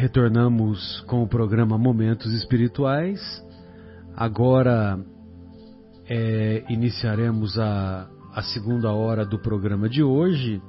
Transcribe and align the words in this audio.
retornamos 0.00 1.02
com 1.02 1.22
o 1.22 1.28
programa 1.28 1.76
Momentos 1.76 2.32
Espirituais. 2.32 3.20
Agora 4.16 4.98
é, 6.08 6.64
iniciaremos 6.70 7.58
a, 7.58 8.08
a 8.32 8.42
segunda 8.42 8.90
hora 8.94 9.26
do 9.26 9.38
programa 9.38 9.90
de 9.90 10.02
hoje, 10.02 10.62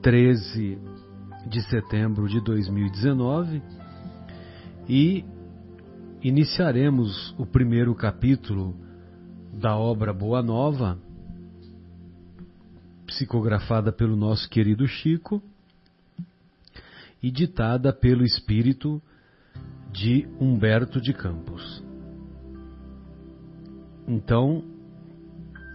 13 0.00 0.78
de 1.48 1.62
setembro 1.62 2.28
de 2.28 2.40
2019, 2.40 3.60
e 4.88 5.24
iniciaremos 6.22 7.34
o 7.36 7.44
primeiro 7.44 7.92
capítulo 7.96 8.76
da 9.52 9.76
obra 9.76 10.12
Boa 10.12 10.40
Nova, 10.40 10.96
psicografada 13.06 13.90
pelo 13.90 14.14
nosso 14.14 14.48
querido 14.48 14.86
Chico 14.86 15.42
e 17.24 17.30
ditada 17.30 17.90
pelo 17.90 18.22
espírito 18.22 19.00
de 19.90 20.28
Humberto 20.38 21.00
de 21.00 21.14
Campos. 21.14 21.82
Então, 24.06 24.62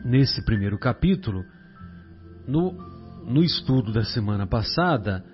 nesse 0.06 0.46
primeiro 0.46 0.78
capítulo, 0.78 1.44
no, 2.48 2.72
no 3.26 3.44
estudo 3.44 3.92
da 3.92 4.04
semana 4.04 4.46
passada, 4.46 5.26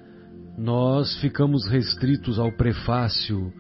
nós 0.58 1.20
ficamos 1.20 1.68
restritos 1.68 2.40
ao 2.40 2.50
prefácio 2.50 3.52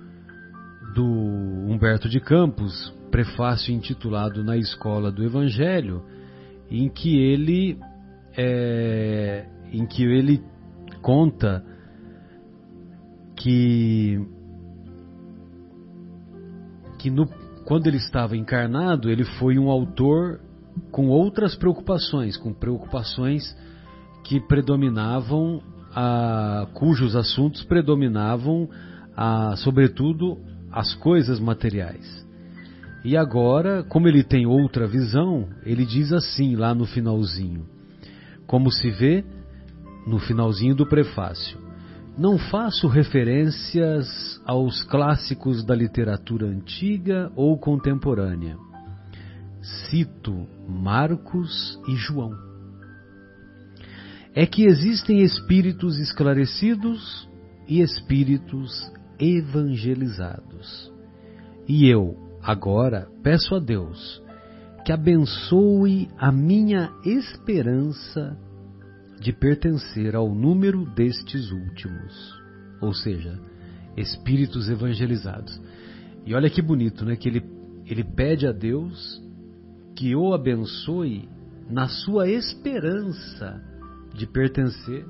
do 0.93 1.03
Humberto 1.03 2.07
de 2.07 2.21
Campos, 2.21 2.89
prefácio 3.11 3.73
intitulado 3.73 4.45
Na 4.45 4.55
Escola 4.55 5.11
do 5.11 5.25
Evangelho, 5.25 6.05
em 6.71 6.87
que 6.87 7.17
ele 7.17 7.77
é, 8.37 9.45
em 9.73 9.85
que 9.85 10.05
ele 10.05 10.41
conta 11.01 11.74
que 13.35 14.19
que 16.99 17.09
no, 17.09 17.27
quando 17.65 17.87
ele 17.87 17.97
estava 17.97 18.35
encarnado 18.35 19.09
ele 19.09 19.23
foi 19.23 19.59
um 19.59 19.69
autor 19.69 20.39
com 20.91 21.07
outras 21.07 21.55
preocupações, 21.55 22.37
com 22.37 22.53
preocupações 22.53 23.55
que 24.23 24.39
predominavam, 24.39 25.61
a, 25.93 26.67
cujos 26.73 27.15
assuntos 27.15 27.63
predominavam, 27.63 28.69
a, 29.15 29.55
sobretudo, 29.57 30.37
as 30.71 30.93
coisas 30.95 31.39
materiais. 31.39 32.25
E 33.03 33.15
agora, 33.15 33.83
como 33.83 34.07
ele 34.07 34.23
tem 34.23 34.45
outra 34.45 34.87
visão, 34.87 35.47
ele 35.63 35.85
diz 35.85 36.11
assim 36.11 36.55
lá 36.55 36.73
no 36.73 36.85
finalzinho, 36.85 37.65
como 38.47 38.71
se 38.71 38.89
vê 38.89 39.23
no 40.07 40.19
finalzinho 40.19 40.75
do 40.75 40.87
prefácio. 40.87 41.57
Não 42.17 42.37
faço 42.37 42.87
referências 42.87 44.39
aos 44.45 44.83
clássicos 44.83 45.65
da 45.65 45.75
literatura 45.75 46.47
antiga 46.47 47.29
ou 47.35 47.57
contemporânea. 47.57 48.55
Cito 49.61 50.47
Marcos 50.65 51.77
e 51.89 51.95
João. 51.95 52.31
É 54.33 54.45
que 54.45 54.63
existem 54.63 55.23
espíritos 55.23 55.97
esclarecidos 55.97 57.27
e 57.67 57.81
espíritos 57.81 58.89
evangelizados. 59.19 60.93
E 61.67 61.85
eu, 61.89 62.15
agora, 62.41 63.09
peço 63.23 63.55
a 63.55 63.59
Deus 63.59 64.23
que 64.85 64.91
abençoe 64.93 66.07
a 66.17 66.31
minha 66.31 66.91
esperança 67.03 68.37
de 69.19 69.31
pertencer 69.31 70.15
ao 70.15 70.33
número 70.33 70.85
destes 70.93 71.51
últimos, 71.51 72.33
ou 72.81 72.93
seja, 72.93 73.39
espíritos 73.95 74.69
evangelizados. 74.69 75.59
E 76.25 76.33
olha 76.33 76.49
que 76.49 76.61
bonito, 76.61 77.05
né? 77.05 77.15
Que 77.15 77.29
ele, 77.29 77.45
ele 77.85 78.03
pede 78.03 78.47
a 78.47 78.51
Deus 78.51 79.21
que 79.95 80.15
o 80.15 80.33
abençoe 80.33 81.29
na 81.69 81.87
sua 81.87 82.29
esperança 82.29 83.61
de 84.13 84.27
pertencer 84.27 85.05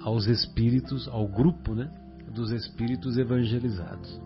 aos 0.00 0.26
espíritos, 0.26 1.06
ao 1.08 1.28
grupo, 1.28 1.74
né? 1.74 1.90
Dos 2.34 2.52
espíritos 2.52 3.18
evangelizados. 3.18 4.20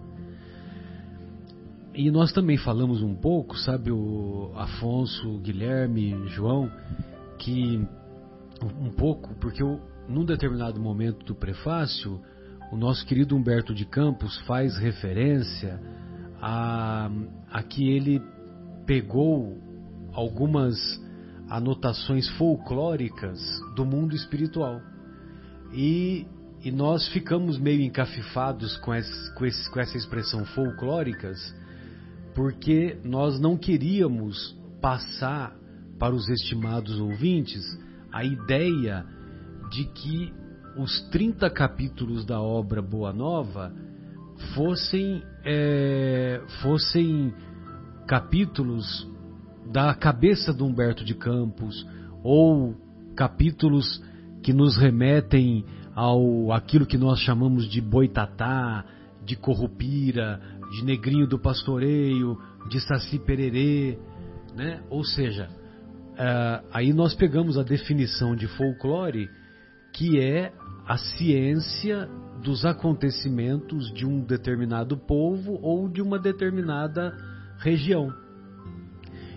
E 1.95 2.11
nós 2.11 2.33
também 2.33 2.57
falamos 2.57 3.03
um 3.03 3.15
pouco, 3.15 3.57
sabe, 3.57 3.91
o 3.91 4.53
Afonso, 4.57 5.39
Guilherme, 5.39 6.27
João, 6.27 6.71
que 7.39 7.87
um 8.63 8.91
pouco, 8.91 9.35
porque 9.37 9.63
eu, 9.63 9.81
num 10.09 10.25
determinado 10.25 10.81
momento 10.81 11.25
do 11.25 11.35
prefácio, 11.35 12.21
o 12.71 12.77
nosso 12.77 13.05
querido 13.07 13.37
Humberto 13.37 13.75
de 13.75 13.85
Campos 13.85 14.37
faz 14.47 14.77
referência 14.77 15.81
a, 16.41 17.11
a 17.51 17.63
que 17.63 17.89
ele 17.89 18.23
pegou 18.87 19.59
algumas 20.13 20.77
anotações 21.49 22.29
folclóricas 22.31 23.41
do 23.75 23.85
mundo 23.85 24.15
espiritual. 24.15 24.81
E, 25.73 26.27
e 26.63 26.71
nós 26.71 27.09
ficamos 27.09 27.59
meio 27.59 27.83
encafifados 27.83 28.77
com, 28.79 28.95
esse, 28.95 29.35
com, 29.35 29.45
esse, 29.45 29.71
com 29.71 29.81
essa 29.81 29.97
expressão 29.97 30.45
folclóricas, 30.47 31.39
porque 32.35 32.99
nós 33.05 33.41
não 33.41 33.57
queríamos 33.57 34.57
passar 34.81 35.55
para 35.99 36.15
os 36.15 36.29
estimados 36.29 36.99
ouvintes 36.99 37.63
a 38.15 38.23
ideia 38.23 39.05
de 39.73 39.85
que 39.87 40.33
os 40.77 41.01
30 41.11 41.51
capítulos 41.51 42.25
da 42.25 42.41
obra 42.41 42.81
Boa 42.81 43.13
Nova 43.13 43.75
fossem, 44.55 45.21
é, 45.45 46.41
fossem 46.63 47.35
capítulos 48.07 49.11
da 49.73 49.93
cabeça 49.95 50.55
de 50.55 50.63
Humberto 50.63 51.05
de 51.05 51.13
Campos 51.17 51.85
ou 52.23 52.77
capítulos 53.17 54.01
que 54.45 54.53
nos 54.53 54.77
remetem 54.77 55.65
ao 55.93 56.53
aquilo 56.53 56.87
que 56.87 56.97
nós 56.97 57.19
chamamos 57.19 57.69
de 57.69 57.81
boitatá, 57.81 58.85
de 59.25 59.35
corrupira, 59.35 60.41
de 60.71 60.85
negrinho 60.85 61.27
do 61.27 61.39
pastoreio, 61.39 62.39
de 62.71 62.79
saci 62.79 63.19
pererê, 63.19 63.99
né? 64.55 64.85
Ou 64.89 65.03
seja, 65.03 65.49
uh, 66.15 66.67
aí 66.73 66.93
nós 66.93 67.15
pegamos 67.15 67.59
a 67.59 67.63
definição 67.63 68.35
de 68.35 68.47
folclore, 68.47 69.29
que 69.93 70.21
é 70.21 70.53
a 70.87 70.97
ciência 70.97 72.09
dos 72.43 72.65
acontecimentos 72.65 73.93
de 73.93 74.05
um 74.07 74.21
determinado 74.21 74.97
povo 74.97 75.59
ou 75.63 75.89
de 75.89 76.03
uma 76.03 76.19
determinada 76.19 77.17
região. 77.59 78.13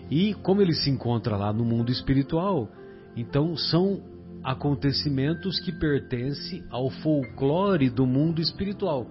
E 0.10 0.34
como 0.36 0.62
ele 0.62 0.74
se 0.74 0.90
encontra 0.90 1.36
lá 1.36 1.52
no 1.54 1.66
mundo 1.66 1.92
espiritual, 1.92 2.70
então 3.16 3.56
são 3.56 4.02
acontecimentos 4.44 5.60
que 5.60 5.72
pertencem 5.72 6.64
ao 6.70 6.90
folclore 6.90 7.90
do 7.90 8.06
mundo 8.06 8.42
espiritual, 8.42 9.10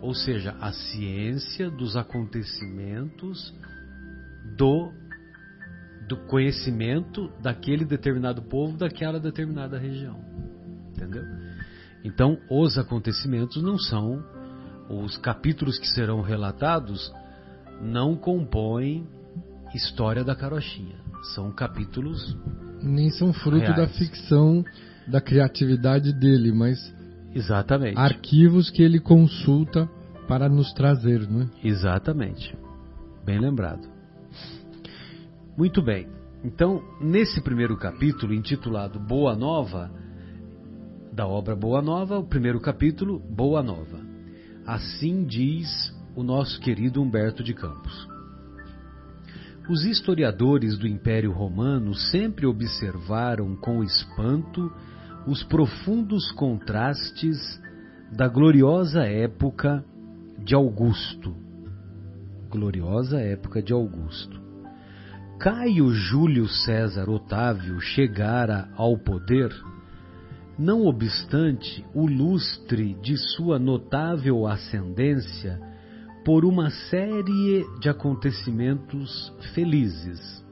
ou 0.00 0.14
seja, 0.14 0.54
a 0.60 0.72
ciência 0.72 1.70
dos 1.70 1.96
acontecimentos 1.96 3.54
do 4.56 4.92
do 6.08 6.16
conhecimento 6.26 7.30
daquele 7.42 7.84
determinado 7.84 8.42
povo, 8.42 8.76
daquela 8.76 9.18
determinada 9.18 9.78
região. 9.78 10.18
Entendeu? 10.90 11.22
Então, 12.04 12.38
os 12.50 12.76
acontecimentos 12.76 13.62
não 13.62 13.78
são, 13.78 14.22
os 14.88 15.16
capítulos 15.16 15.78
que 15.78 15.86
serão 15.88 16.20
relatados 16.20 17.12
não 17.80 18.16
compõem 18.16 19.06
história 19.74 20.22
da 20.22 20.34
carochinha. 20.34 20.96
São 21.34 21.50
capítulos. 21.50 22.36
Nem 22.82 23.10
são 23.10 23.32
fruto 23.32 23.58
reais. 23.58 23.76
da 23.76 23.88
ficção, 23.88 24.64
da 25.06 25.20
criatividade 25.20 26.12
dele, 26.12 26.52
mas. 26.52 26.78
Exatamente. 27.34 27.98
Arquivos 27.98 28.70
que 28.70 28.82
ele 28.82 29.00
consulta 29.00 29.88
para 30.28 30.48
nos 30.48 30.72
trazer, 30.72 31.28
não 31.28 31.42
é? 31.42 31.48
Exatamente. 31.64 32.56
Bem 33.24 33.40
lembrado. 33.40 33.93
Muito 35.56 35.80
bem. 35.80 36.08
Então, 36.42 36.82
nesse 37.00 37.40
primeiro 37.40 37.76
capítulo, 37.76 38.34
intitulado 38.34 38.98
Boa 38.98 39.36
Nova, 39.36 39.88
da 41.12 41.28
obra 41.28 41.54
Boa 41.54 41.80
Nova, 41.80 42.18
o 42.18 42.26
primeiro 42.26 42.60
capítulo, 42.60 43.20
Boa 43.20 43.62
Nova. 43.62 44.00
Assim 44.66 45.24
diz 45.24 45.68
o 46.16 46.24
nosso 46.24 46.60
querido 46.60 47.00
Humberto 47.00 47.44
de 47.44 47.54
Campos. 47.54 48.08
Os 49.68 49.84
historiadores 49.84 50.76
do 50.76 50.88
Império 50.88 51.30
Romano 51.30 51.94
sempre 51.94 52.46
observaram 52.46 53.54
com 53.54 53.82
espanto 53.82 54.72
os 55.26 55.44
profundos 55.44 56.32
contrastes 56.32 57.38
da 58.10 58.26
gloriosa 58.26 59.04
época 59.04 59.84
de 60.36 60.54
Augusto. 60.54 61.34
Gloriosa 62.50 63.20
época 63.20 63.62
de 63.62 63.72
Augusto 63.72 64.43
Caio 65.38 65.92
Júlio 65.92 66.48
César 66.48 67.10
Otávio 67.10 67.80
chegara 67.80 68.68
ao 68.76 68.96
poder, 68.96 69.52
Não 70.56 70.86
obstante 70.86 71.84
o 71.92 72.06
lustre 72.06 72.94
de 73.02 73.16
sua 73.16 73.58
notável 73.58 74.46
ascendência 74.46 75.60
por 76.24 76.44
uma 76.44 76.70
série 76.70 77.66
de 77.80 77.88
acontecimentos 77.88 79.34
felizes. 79.52 80.44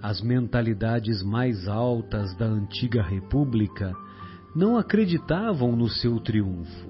As 0.00 0.22
mentalidades 0.22 1.22
mais 1.24 1.66
altas 1.66 2.34
da 2.36 2.46
antiga 2.46 3.02
república 3.02 3.92
não 4.54 4.78
acreditavam 4.78 5.74
no 5.74 5.88
seu 5.88 6.20
triunfo. 6.20 6.88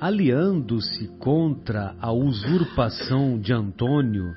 Aliando-se 0.00 1.08
contra 1.18 1.96
a 2.00 2.12
usurpação 2.12 3.38
de 3.38 3.52
Antônio 3.52 4.32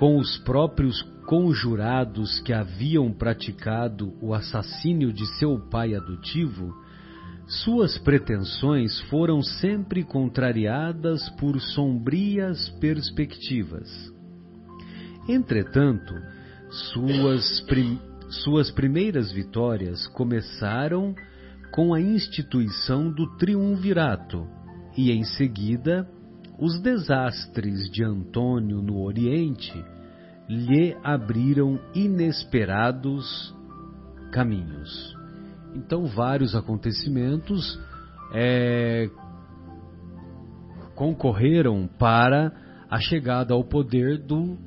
com 0.00 0.16
os 0.16 0.38
próprios 0.38 1.02
conjurados 1.26 2.40
que 2.40 2.54
haviam 2.54 3.12
praticado 3.12 4.14
o 4.18 4.32
assassínio 4.32 5.12
de 5.12 5.26
seu 5.38 5.60
pai 5.68 5.94
adotivo, 5.94 6.74
suas 7.46 7.98
pretensões 7.98 8.98
foram 9.10 9.42
sempre 9.42 10.02
contrariadas 10.02 11.28
por 11.38 11.60
sombrias 11.60 12.70
perspectivas. 12.80 13.90
Entretanto, 15.28 16.14
suas, 16.70 17.60
prim 17.68 18.00
suas 18.42 18.70
primeiras 18.70 19.30
vitórias 19.30 20.06
começaram 20.06 21.14
com 21.72 21.92
a 21.92 22.00
instituição 22.00 23.12
do 23.12 23.36
triunvirato 23.36 24.48
e, 24.96 25.12
em 25.12 25.24
seguida, 25.24 26.08
os 26.60 26.78
desastres 26.80 27.90
de 27.90 28.04
Antônio 28.04 28.82
no 28.82 29.00
Oriente 29.02 29.72
lhe 30.46 30.94
abriram 31.02 31.80
inesperados 31.94 33.54
caminhos. 34.30 35.16
Então, 35.74 36.04
vários 36.04 36.54
acontecimentos 36.54 37.80
é, 38.34 39.08
concorreram 40.94 41.88
para 41.98 42.52
a 42.90 42.98
chegada 43.00 43.54
ao 43.54 43.64
poder 43.64 44.18
do, 44.18 44.58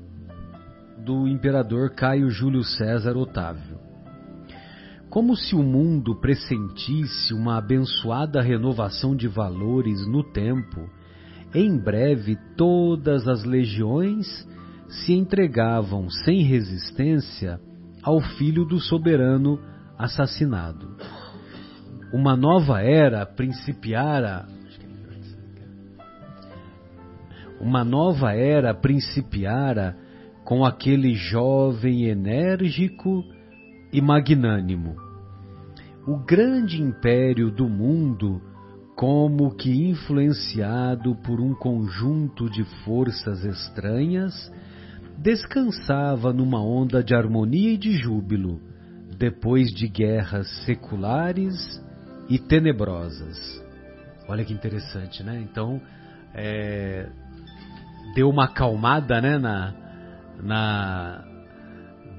do 1.06 1.28
imperador 1.28 1.92
Caio 1.92 2.30
Júlio 2.30 2.64
César 2.64 3.16
Otávio. 3.16 3.78
Como 5.12 5.36
se 5.36 5.54
o 5.54 5.62
mundo 5.62 6.16
pressentisse 6.16 7.36
uma 7.36 7.60
abençoada 7.60 8.42
renovação 8.42 9.16
de 9.16 9.28
valores 9.28 10.08
no 10.08 10.24
tempo, 10.24 10.90
em 11.54 11.78
breve 11.78 12.38
todas 12.58 13.28
as 13.28 13.44
legiões 13.44 14.28
se 14.88 15.14
entregavam 15.14 16.10
sem 16.10 16.42
resistência 16.44 17.60
ao 18.02 18.20
filho 18.20 18.66
do 18.66 18.80
soberano 18.80 19.60
assassinado. 19.98 20.98
Uma 22.12 22.36
nova 22.36 22.82
era 22.82 23.26
principiara. 23.26 24.46
Uma 27.60 27.84
nova 27.84 28.34
era 28.34 28.74
principiara 28.74 29.96
com 30.44 30.66
aquele 30.66 31.14
jovem 31.14 32.06
enérgico 32.06 33.24
e 33.92 34.02
magnânimo. 34.02 34.96
O 36.06 36.18
grande 36.18 36.82
império 36.82 37.50
do 37.50 37.70
mundo, 37.70 38.42
como 38.96 39.56
que 39.56 39.90
influenciado 39.90 41.16
por 41.16 41.40
um 41.40 41.54
conjunto 41.54 42.50
de 42.50 42.64
forças 42.84 43.44
estranhas, 43.44 44.52
descansava 45.18 46.32
numa 46.32 46.62
onda 46.64 47.04
de 47.04 47.16
harmonia 47.16 47.74
e 47.74 47.78
de 47.78 47.94
júbilo 47.94 48.62
depois 49.18 49.70
de 49.70 49.88
guerras 49.88 50.48
seculares 50.66 51.82
e 52.30 52.38
tenebrosas. 52.40 53.64
Olha 54.28 54.46
que 54.46 54.54
interessante, 54.54 55.24
né? 55.24 55.40
Então, 55.42 55.82
é, 56.34 57.10
deu 58.16 58.30
uma 58.30 58.46
acalmada, 58.46 59.22
né? 59.22 59.38
Na, 59.38 59.74
na, 60.42 61.26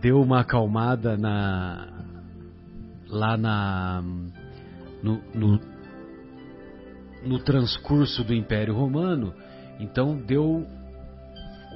deu 0.01 0.21
uma 0.21 0.41
acalmada 0.41 1.17
na, 1.17 1.89
lá 3.09 3.37
na, 3.37 4.03
no, 5.03 5.21
no, 5.35 5.74
no 7.25 7.39
transcurso 7.39 8.23
do 8.25 8.35
Império 8.35 8.75
Romano. 8.75 9.35
Então, 9.81 10.17
deu 10.17 10.67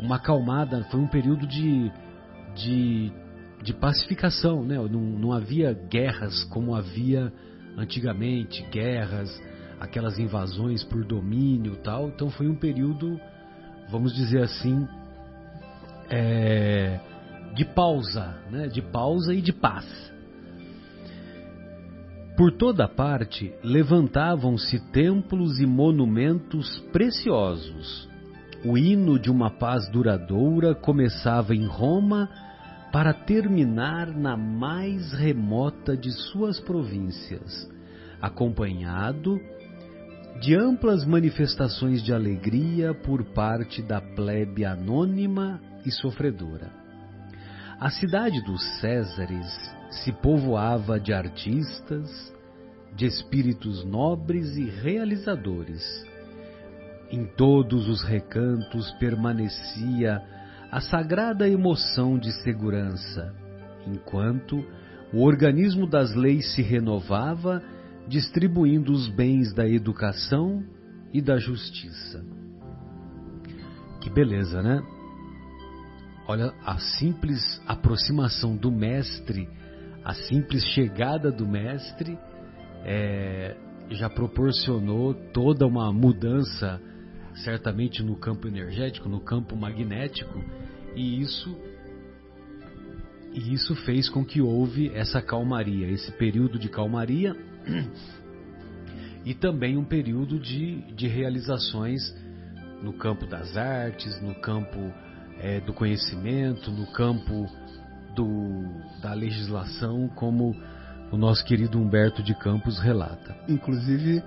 uma 0.01 0.17
acalmada. 0.17 0.85
Foi 0.91 1.01
um 1.01 1.09
período 1.09 1.47
de, 1.47 1.91
de 2.55 3.13
de 3.63 3.73
pacificação, 3.73 4.63
né? 4.65 4.77
Não, 4.77 5.01
não 5.01 5.33
havia 5.33 5.73
guerras 5.73 6.45
como 6.45 6.75
havia 6.75 7.33
antigamente, 7.77 8.63
guerras, 8.71 9.31
aquelas 9.81 10.19
invasões 10.19 10.85
por 10.85 11.05
domínio 11.05 11.77
tal. 11.77 12.09
Então 12.09 12.31
foi 12.31 12.49
um 12.49 12.55
período, 12.55 13.21
vamos 13.91 14.15
dizer 14.15 14.43
assim, 14.43 14.87
é, 16.09 17.01
de 17.55 17.65
pausa, 17.65 18.37
né? 18.51 18.69
De 18.69 18.83
pausa 18.83 19.35
e 19.35 19.41
de 19.41 19.53
paz. 19.53 19.87
Por 22.39 22.53
toda 22.53 22.87
parte 22.87 23.53
levantavam-se 23.65 24.79
templos 24.93 25.59
e 25.59 25.67
monumentos 25.67 26.79
preciosos. 26.93 28.09
O 28.65 28.79
hino 28.79 29.19
de 29.19 29.29
uma 29.29 29.51
paz 29.51 29.91
duradoura 29.91 30.73
começava 30.73 31.53
em 31.53 31.67
Roma 31.67 32.29
para 32.93 33.13
terminar 33.13 34.17
na 34.17 34.37
mais 34.37 35.13
remota 35.13 35.97
de 35.97 36.13
suas 36.13 36.61
províncias, 36.61 37.69
acompanhado 38.23 39.41
de 40.41 40.55
amplas 40.55 41.05
manifestações 41.05 42.01
de 42.05 42.15
alegria 42.15 42.95
por 42.95 43.25
parte 43.35 43.83
da 43.83 44.01
plebe 44.01 44.65
anônima 44.65 45.61
e 45.85 45.91
sofredora. 45.91 46.88
A 47.81 47.91
cidade 47.91 48.43
dos 48.43 48.61
Césares 48.81 49.47
se 49.89 50.11
povoava 50.11 50.99
de 50.99 51.13
artistas, 51.13 52.35
de 52.97 53.07
espíritos 53.07 53.85
nobres 53.85 54.57
e 54.57 54.65
realizadores. 54.65 55.85
Em 57.09 57.25
todos 57.25 57.89
os 57.89 58.03
recantos 58.03 58.91
permanecia 58.99 60.21
a 60.73 60.81
sagrada 60.81 61.49
emoção 61.49 62.19
de 62.19 62.33
segurança, 62.43 63.33
enquanto 63.87 64.65
o 65.13 65.23
organismo 65.23 65.87
das 65.87 66.13
leis 66.17 66.53
se 66.57 66.63
renovava, 66.63 67.63
distribuindo 68.09 68.91
os 68.91 69.07
bens 69.09 69.55
da 69.55 69.69
educação 69.69 70.65
e 71.13 71.23
da 71.23 71.39
justiça. 71.39 72.25
Que 74.01 74.11
beleza, 74.11 74.61
né? 74.63 74.83
Olha 76.29 76.53
a 76.63 76.77
simples 76.77 77.41
aproximação 77.67 78.55
do 78.55 78.71
mestre, 78.71 79.49
a 80.05 80.13
simples 80.13 80.63
chegada 80.75 81.33
do 81.33 81.49
mestre 81.49 82.19
é, 82.85 83.57
já 83.89 84.11
proporcionou 84.11 85.15
toda 85.33 85.67
uma 85.67 85.91
mudança 85.91 86.79
certamente 87.37 88.03
no 88.03 88.15
campo 88.15 88.47
energético, 88.47 89.09
no 89.09 89.21
campo 89.21 89.57
magnético, 89.57 90.45
e 90.95 91.19
isso 91.19 91.57
e 93.33 93.55
isso 93.55 93.75
fez 93.87 94.11
com 94.11 94.23
que 94.23 94.43
houve 94.43 94.91
essa 94.95 95.23
calmaria, 95.23 95.89
esse 95.89 96.13
período 96.13 96.59
de 96.59 96.69
calmaria 96.69 97.35
e 99.25 99.33
também 99.33 99.79
um 99.79 99.85
período 99.85 100.39
de, 100.39 100.83
de 100.93 101.07
realizações 101.07 102.15
no 102.83 102.93
campo 102.93 103.27
das 103.27 103.57
artes, 103.57 104.21
no 104.21 104.35
campo 104.35 104.93
é, 105.41 105.61
do 105.61 105.73
conhecimento, 105.73 106.71
no 106.71 106.87
campo 106.87 107.49
do, 108.15 108.65
da 109.01 109.15
legislação, 109.15 110.09
como 110.15 110.55
o 111.13 111.17
nosso 111.17 111.45
querido 111.45 111.79
Humberto 111.79 112.23
de 112.23 112.35
Campos 112.35 112.79
relata. 112.81 113.37
Inclusive, 113.49 114.23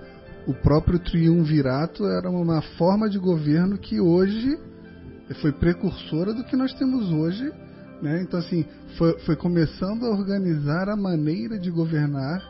o 0.46 0.54
próprio 0.54 0.98
triunvirato 0.98 2.04
era 2.06 2.30
uma 2.30 2.62
forma 2.76 3.08
de 3.08 3.18
governo 3.18 3.78
que 3.78 4.00
hoje 4.00 4.58
foi 5.40 5.52
precursora 5.52 6.34
do 6.34 6.44
que 6.44 6.56
nós 6.56 6.74
temos 6.74 7.10
hoje. 7.10 7.50
Né? 8.02 8.22
Então, 8.22 8.40
assim, 8.40 8.64
foi, 8.98 9.18
foi 9.20 9.36
começando 9.36 10.04
a 10.06 10.10
organizar 10.10 10.88
a 10.88 10.96
maneira 10.96 11.58
de 11.58 11.70
governar 11.70 12.40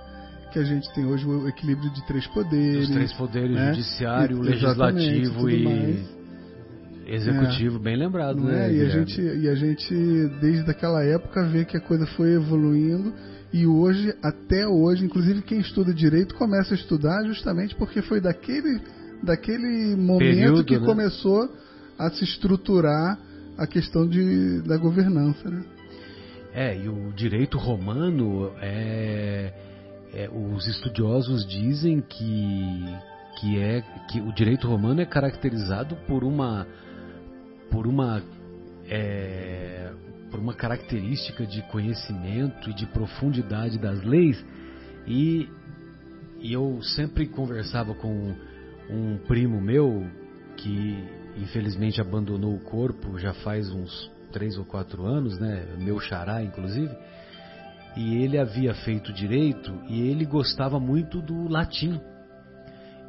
que 0.51 0.59
a 0.59 0.65
gente 0.65 0.93
tem 0.95 1.07
hoje, 1.07 1.27
o 1.27 1.49
equilíbrio 1.49 1.91
de 1.93 2.07
três 2.07 2.27
poderes. 2.27 2.89
Os 2.89 2.95
três 2.95 3.13
poderes, 3.15 3.55
né? 3.55 3.73
judiciário, 3.73 4.39
e, 4.39 4.49
legislativo 4.49 5.49
e, 5.49 5.65
e 5.65 6.22
executivo, 7.07 7.77
é. 7.77 7.81
bem 7.81 7.97
lembrado, 7.97 8.37
Não 8.37 8.47
né? 8.47 8.69
É? 8.69 8.75
E, 8.75 8.83
a 8.83 8.89
gente, 8.89 9.21
e 9.21 9.49
a 9.49 9.55
gente, 9.55 9.95
desde 10.41 10.71
aquela 10.71 11.03
época, 11.05 11.45
vê 11.49 11.65
que 11.65 11.77
a 11.77 11.81
coisa 11.81 12.07
foi 12.07 12.35
evoluindo 12.35 13.13
e 13.53 13.67
hoje, 13.67 14.15
até 14.23 14.67
hoje, 14.67 15.05
inclusive 15.05 15.43
quem 15.43 15.61
estuda 15.61 15.93
direito 15.93 16.35
começa 16.35 16.73
a 16.73 16.77
estudar 16.77 17.23
justamente 17.25 17.75
porque 17.75 18.01
foi 18.01 18.21
daquele, 18.21 18.81
daquele 19.23 19.95
momento 19.95 20.19
Período, 20.19 20.65
que 20.65 20.79
né? 20.79 20.87
começou 20.87 21.51
a 21.99 22.11
se 22.11 22.25
estruturar 22.25 23.19
a 23.59 23.67
questão 23.67 24.09
de, 24.09 24.63
da 24.63 24.79
governança. 24.79 25.51
Né? 25.51 25.65
É, 26.55 26.77
e 26.77 26.89
o 26.89 27.13
direito 27.13 27.59
romano 27.59 28.51
é, 28.61 29.53
é, 30.15 30.31
os 30.31 30.67
estudiosos 30.67 31.47
dizem 31.47 32.01
que 32.01 32.85
que 33.41 33.59
é 33.59 33.83
que 34.11 34.21
o 34.21 34.33
direito 34.33 34.69
romano 34.69 35.01
é 35.01 35.07
caracterizado 35.07 35.97
por 36.07 36.23
uma 36.23 36.67
por 37.73 37.87
uma 37.87 38.23
é, 38.89 39.91
por 40.31 40.39
uma 40.39 40.55
característica 40.55 41.47
de 41.47 41.63
conhecimento 41.63 42.71
e 42.71 42.75
de 42.75 42.87
profundidade 42.87 43.79
das 43.79 44.03
leis 44.05 44.43
e, 45.07 45.49
e 46.39 46.53
eu 46.53 46.81
sempre 46.83 47.27
conversava 47.27 47.95
com 47.95 48.35
um 48.89 49.17
primo 49.27 49.61
meu 49.61 50.07
que 50.57 50.97
infelizmente 51.37 52.01
abandonou 52.01 52.55
o 52.55 52.61
corpo 52.61 53.19
já 53.19 53.33
faz 53.33 53.71
uns 53.71 54.11
três 54.33 54.57
ou 54.57 54.65
quatro 54.65 55.05
anos, 55.05 55.39
né? 55.39 55.67
Meu 55.79 56.01
xará, 56.01 56.43
inclusive. 56.43 56.95
E 57.97 58.23
ele 58.23 58.39
havia 58.39 58.75
feito 58.75 59.13
direito 59.13 59.73
e 59.89 60.09
ele 60.09 60.25
gostava 60.25 60.81
muito 60.81 61.21
do 61.21 61.49
latim. 61.49 62.01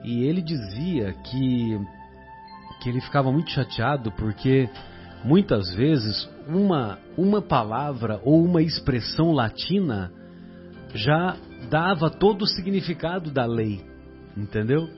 E 0.03 0.25
ele 0.25 0.41
dizia 0.41 1.13
que 1.13 1.79
que 2.83 2.89
ele 2.89 3.01
ficava 3.01 3.31
muito 3.31 3.49
chateado 3.49 4.11
porque 4.11 4.69
muitas 5.23 5.73
vezes 5.73 6.29
uma 6.47 6.99
uma 7.17 7.41
palavra 7.41 8.19
ou 8.23 8.43
uma 8.43 8.61
expressão 8.61 9.31
latina 9.31 10.11
já 10.93 11.37
dava 11.69 12.09
todo 12.09 12.43
o 12.43 12.47
significado 12.47 13.31
da 13.31 13.45
lei, 13.45 13.81
entendeu? 14.35 14.89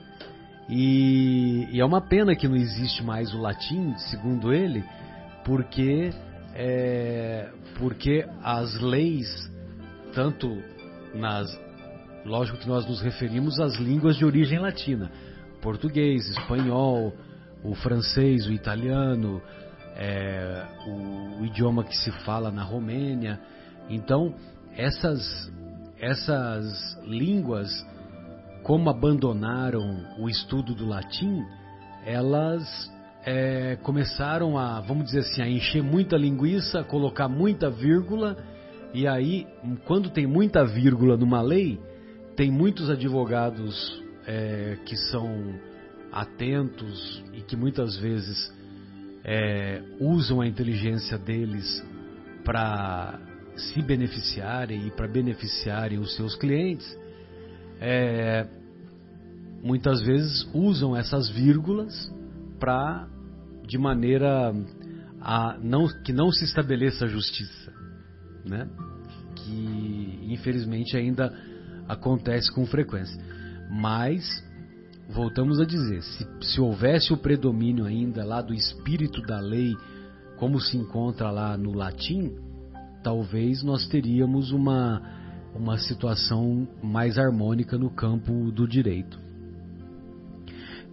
E, 0.68 1.68
e, 1.70 1.80
é 1.80 1.84
uma 1.84 2.00
pena 2.00 2.34
que 2.34 2.48
não 2.48 2.56
existe 2.56 3.02
mais 3.02 3.32
o 3.32 3.38
latim, 3.38 3.94
segundo 4.10 4.52
ele, 4.52 4.84
porque, 5.44 6.10
é, 6.54 7.48
porque 7.78 8.26
as 8.42 8.80
leis, 8.80 9.28
tanto 10.12 10.60
nas. 11.14 11.46
Lógico 12.24 12.58
que 12.58 12.66
nós 12.66 12.84
nos 12.84 13.00
referimos 13.00 13.60
às 13.60 13.76
línguas 13.76 14.16
de 14.16 14.24
origem 14.24 14.58
latina: 14.58 15.10
português, 15.62 16.28
espanhol, 16.28 17.12
o 17.62 17.74
francês, 17.74 18.46
o 18.46 18.52
italiano, 18.52 19.42
é, 19.96 20.64
o, 20.86 21.40
o 21.42 21.46
idioma 21.46 21.84
que 21.84 21.96
se 21.96 22.10
fala 22.24 22.50
na 22.50 22.62
Romênia. 22.62 23.40
Então, 23.88 24.34
essas, 24.76 25.50
essas 25.98 26.98
línguas 27.04 27.70
como 28.62 28.90
abandonaram 28.90 30.04
o 30.18 30.28
estudo 30.28 30.74
do 30.74 30.86
latim, 30.86 31.44
elas 32.04 32.92
é, 33.24 33.76
começaram 33.82 34.58
a, 34.58 34.80
vamos 34.80 35.04
dizer 35.04 35.20
assim, 35.20 35.40
a 35.40 35.48
encher 35.48 35.84
muita 35.84 36.16
linguiça, 36.16 36.82
colocar 36.82 37.28
muita 37.28 37.70
vírgula, 37.70 38.36
e 38.92 39.06
aí, 39.06 39.46
quando 39.84 40.10
tem 40.10 40.26
muita 40.26 40.64
vírgula 40.64 41.16
numa 41.16 41.40
lei, 41.40 41.78
tem 42.34 42.50
muitos 42.50 42.90
advogados 42.90 44.02
é, 44.26 44.78
que 44.84 44.96
são 44.96 45.54
atentos 46.20 47.22
e 47.34 47.42
que 47.42 47.56
muitas 47.56 47.96
vezes 47.98 48.52
é, 49.22 49.82
usam 50.00 50.40
a 50.40 50.46
inteligência 50.46 51.18
deles 51.18 51.84
para 52.42 53.20
se 53.56 53.82
beneficiarem 53.82 54.86
e 54.86 54.90
para 54.90 55.06
beneficiarem 55.06 55.98
os 55.98 56.14
seus 56.14 56.34
clientes 56.36 56.86
é, 57.80 58.46
muitas 59.62 60.00
vezes 60.02 60.48
usam 60.54 60.96
essas 60.96 61.28
vírgulas 61.28 62.10
para 62.58 63.06
de 63.66 63.76
maneira 63.76 64.54
a 65.20 65.58
não 65.60 65.86
que 66.02 66.12
não 66.12 66.30
se 66.30 66.44
estabeleça 66.44 67.04
a 67.04 67.08
justiça, 67.08 67.72
né? 68.44 68.68
Que 69.34 70.20
infelizmente 70.30 70.96
ainda 70.96 71.36
acontece 71.88 72.50
com 72.54 72.64
frequência. 72.64 73.20
Mas 73.70 74.24
voltamos 75.08 75.60
a 75.60 75.64
dizer, 75.64 76.02
se, 76.02 76.26
se 76.42 76.60
houvesse 76.60 77.12
o 77.12 77.16
predomínio 77.16 77.84
ainda 77.84 78.24
lá 78.24 78.40
do 78.40 78.54
espírito 78.54 79.20
da 79.22 79.40
lei, 79.40 79.76
como 80.36 80.60
se 80.60 80.76
encontra 80.76 81.30
lá 81.30 81.56
no 81.56 81.72
latim, 81.72 82.34
talvez 83.02 83.62
nós 83.62 83.86
teríamos 83.86 84.50
uma 84.50 85.02
uma 85.56 85.78
situação 85.78 86.68
mais 86.82 87.18
harmônica 87.18 87.78
no 87.78 87.90
campo 87.90 88.50
do 88.52 88.68
direito. 88.68 89.18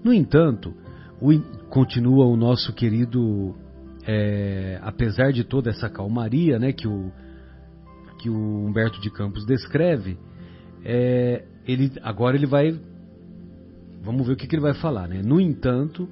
No 0.04 0.14
entanto, 0.14 0.74
o, 1.22 1.38
continua 1.70 2.26
o 2.26 2.36
nosso 2.36 2.74
querido, 2.74 3.56
é, 4.06 4.80
apesar 4.82 5.32
de 5.32 5.44
toda 5.44 5.70
essa 5.70 5.90
calmaria 5.90 6.58
né, 6.58 6.72
que, 6.72 6.88
o, 6.88 7.12
que 8.20 8.30
o 8.30 8.66
Humberto 8.66 9.00
de 9.00 9.10
Campos 9.10 9.46
descreve, 9.46 10.18
é, 10.84 11.46
ele, 11.68 11.92
agora 12.02 12.36
ele 12.36 12.46
vai. 12.46 12.80
Vamos 14.04 14.28
ver 14.28 14.34
o 14.34 14.36
que, 14.36 14.46
que 14.46 14.56
ele 14.56 14.62
vai 14.62 14.74
falar. 14.74 15.08
Né? 15.08 15.22
No 15.24 15.40
entanto, 15.40 16.08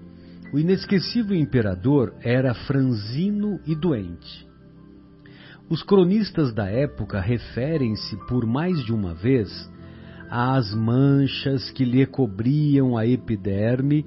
o 0.53 0.57
inesquecível 0.57 1.35
imperador 1.35 2.13
era 2.23 2.53
franzino 2.53 3.59
e 3.67 3.75
doente 3.75 4.51
os 5.71 5.81
cronistas 5.81 6.53
da 6.53 6.65
época 6.65 7.21
referem-se 7.21 8.17
por 8.27 8.45
mais 8.45 8.83
de 8.83 8.93
uma 8.93 9.13
vez 9.13 9.49
às 10.29 10.75
manchas 10.75 11.71
que 11.71 11.85
lhe 11.85 12.05
cobriam 12.05 12.97
a 12.97 13.07
epiderme, 13.07 14.05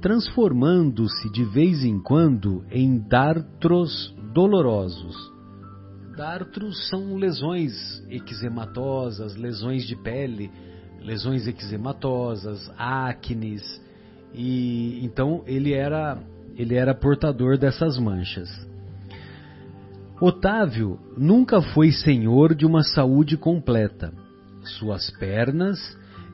transformando-se 0.00 1.30
de 1.30 1.44
vez 1.44 1.84
em 1.84 2.00
quando 2.00 2.64
em 2.68 2.98
dartros 2.98 4.12
dolorosos. 4.32 5.14
Dartros 6.16 6.88
são 6.88 7.14
lesões 7.14 7.72
eczematosas, 8.10 9.36
lesões 9.36 9.86
de 9.86 9.94
pele, 9.94 10.50
lesões 11.04 11.46
eczematosas, 11.46 12.70
acnes, 12.78 13.62
e 14.32 15.04
então 15.04 15.44
ele 15.46 15.72
era 15.72 16.18
ele 16.56 16.74
era 16.74 16.94
portador 16.94 17.58
dessas 17.58 17.98
manchas. 17.98 18.48
Otávio 20.20 20.98
nunca 21.16 21.60
foi 21.60 21.90
senhor 21.90 22.54
de 22.54 22.64
uma 22.64 22.82
saúde 22.82 23.36
completa. 23.36 24.12
Suas 24.78 25.10
pernas 25.10 25.78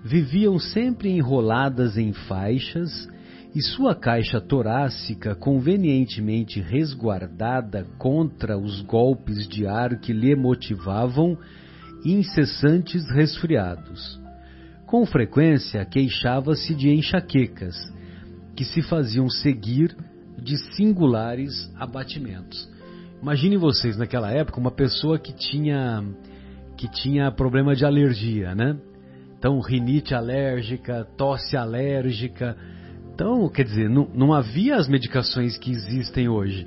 viviam 0.05 0.59
sempre 0.59 1.09
enroladas 1.11 1.97
em 1.97 2.12
faixas 2.12 3.09
e 3.55 3.62
sua 3.62 3.95
caixa 3.95 4.41
torácica 4.41 5.35
convenientemente 5.35 6.61
resguardada 6.61 7.87
contra 7.99 8.57
os 8.57 8.81
golpes 8.83 9.49
de 9.49 9.67
ar 9.67 9.99
que 9.99 10.12
lhe 10.12 10.37
motivavam 10.37 11.37
incessantes 12.05 13.11
resfriados. 13.11 14.20
Com 14.90 15.06
frequência 15.06 15.85
queixava-se 15.85 16.75
de 16.75 16.90
enxaquecas, 16.90 17.76
que 18.56 18.64
se 18.64 18.82
faziam 18.82 19.30
seguir 19.30 19.97
de 20.37 20.56
singulares 20.75 21.73
abatimentos. 21.76 22.68
Imaginem 23.23 23.56
vocês 23.56 23.97
naquela 23.97 24.32
época 24.32 24.59
uma 24.59 24.73
pessoa 24.73 25.16
que 25.16 25.32
tinha 25.32 26.02
que 26.76 26.90
tinha 26.90 27.30
problema 27.30 27.76
de 27.76 27.85
alergia, 27.85 28.52
né? 28.52 28.76
Então, 29.38 29.61
rinite 29.61 30.12
alérgica, 30.12 31.06
tosse 31.16 31.56
alérgica. 31.56 32.56
Então, 33.14 33.49
quer 33.49 33.66
dizer, 33.66 33.88
não, 33.88 34.11
não 34.12 34.32
havia 34.32 34.75
as 34.75 34.88
medicações 34.88 35.56
que 35.56 35.70
existem 35.70 36.28
hoje. 36.28 36.66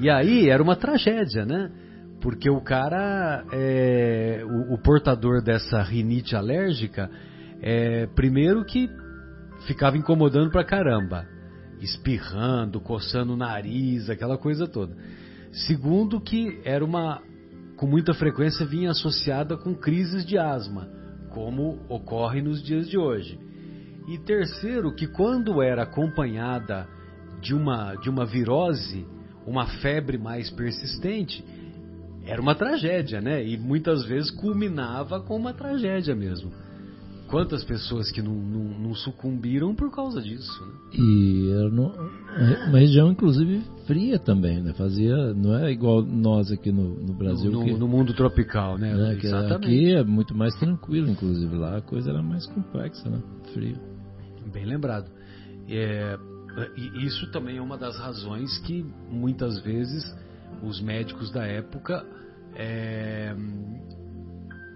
E 0.00 0.08
aí 0.08 0.48
era 0.48 0.62
uma 0.62 0.76
tragédia, 0.76 1.44
né? 1.44 1.72
Porque 2.20 2.48
o 2.48 2.60
cara, 2.60 3.44
é, 3.50 4.44
o, 4.44 4.74
o, 4.74 4.78
portador 4.78 5.42
dessa 5.42 5.82
rinite 5.82 6.36
alérgica, 6.36 7.10
é, 7.60 8.06
primeiro 8.06 8.64
que 8.64 8.88
ficava 9.66 9.96
incomodando 9.96 10.50
pra 10.50 10.64
caramba, 10.64 11.26
espirrando, 11.80 12.80
coçando 12.80 13.34
o 13.34 13.36
nariz, 13.36 14.08
aquela 14.08 14.38
coisa 14.38 14.66
toda. 14.66 14.96
Segundo, 15.52 16.20
que 16.20 16.60
era 16.64 16.84
uma, 16.84 17.22
com 17.76 17.86
muita 17.86 18.14
frequência 18.14 18.66
vinha 18.66 18.90
associada 18.90 19.56
com 19.56 19.74
crises 19.74 20.24
de 20.24 20.38
asma, 20.38 20.88
como 21.30 21.80
ocorre 21.88 22.42
nos 22.42 22.62
dias 22.62 22.88
de 22.88 22.98
hoje. 22.98 23.38
E 24.08 24.18
terceiro, 24.18 24.94
que 24.94 25.06
quando 25.06 25.60
era 25.60 25.82
acompanhada 25.82 26.88
de 27.40 27.54
uma, 27.54 27.94
de 27.96 28.08
uma 28.08 28.24
virose, 28.24 29.06
uma 29.46 29.66
febre 29.66 30.18
mais 30.18 30.50
persistente, 30.50 31.44
era 32.24 32.40
uma 32.40 32.54
tragédia, 32.54 33.20
né? 33.20 33.44
E 33.44 33.56
muitas 33.56 34.04
vezes 34.04 34.30
culminava 34.30 35.20
com 35.20 35.36
uma 35.36 35.52
tragédia 35.52 36.14
mesmo. 36.14 36.52
Quantas 37.28 37.62
pessoas 37.62 38.10
que 38.10 38.22
não, 38.22 38.34
não, 38.34 38.64
não 38.78 38.94
sucumbiram 38.94 39.74
por 39.74 39.90
causa 39.90 40.20
disso, 40.20 40.64
né? 40.64 40.72
E 40.94 41.50
era 41.50 41.68
no, 41.68 41.92
uma 42.68 42.78
região, 42.78 43.12
inclusive, 43.12 43.62
fria 43.86 44.18
também, 44.18 44.62
né? 44.62 44.72
Fazia, 44.72 45.34
não 45.34 45.54
é 45.56 45.70
igual 45.70 46.02
nós 46.02 46.50
aqui 46.50 46.72
no, 46.72 46.94
no 46.94 47.12
Brasil. 47.12 47.50
No, 47.50 47.64
que, 47.64 47.72
no, 47.74 47.86
mundo 47.86 48.14
tropical, 48.14 48.78
né? 48.78 48.94
né? 48.94 49.18
Aqui 49.54 49.92
é 49.92 50.02
muito 50.02 50.34
mais 50.34 50.54
tranquilo, 50.54 51.10
inclusive. 51.10 51.54
Lá 51.54 51.76
a 51.76 51.82
coisa 51.82 52.10
era 52.10 52.22
mais 52.22 52.46
complexa, 52.46 53.08
né? 53.10 53.22
Frio. 53.52 53.78
Bem 54.50 54.64
lembrado. 54.64 55.10
É, 55.68 56.18
isso 57.04 57.30
também 57.30 57.58
é 57.58 57.62
uma 57.62 57.76
das 57.76 57.98
razões 57.98 58.58
que 58.60 58.84
muitas 59.10 59.60
vezes 59.60 60.02
os 60.62 60.80
médicos 60.80 61.30
da 61.30 61.44
época 61.44 62.04
é, 62.54 63.34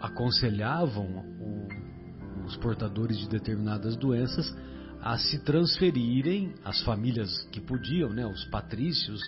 aconselhavam 0.01 1.25
o 1.41 1.62
os 2.47 2.57
portadores 2.57 3.19
de 3.19 3.29
determinadas 3.29 3.97
doenças 3.97 4.55
a 5.03 5.19
se 5.19 5.41
transferirem, 5.41 6.55
as 6.65 6.81
famílias 6.83 7.43
que 7.51 7.61
podiam, 7.61 8.11
né, 8.11 8.25
os 8.25 8.45
patrícios, 8.45 9.21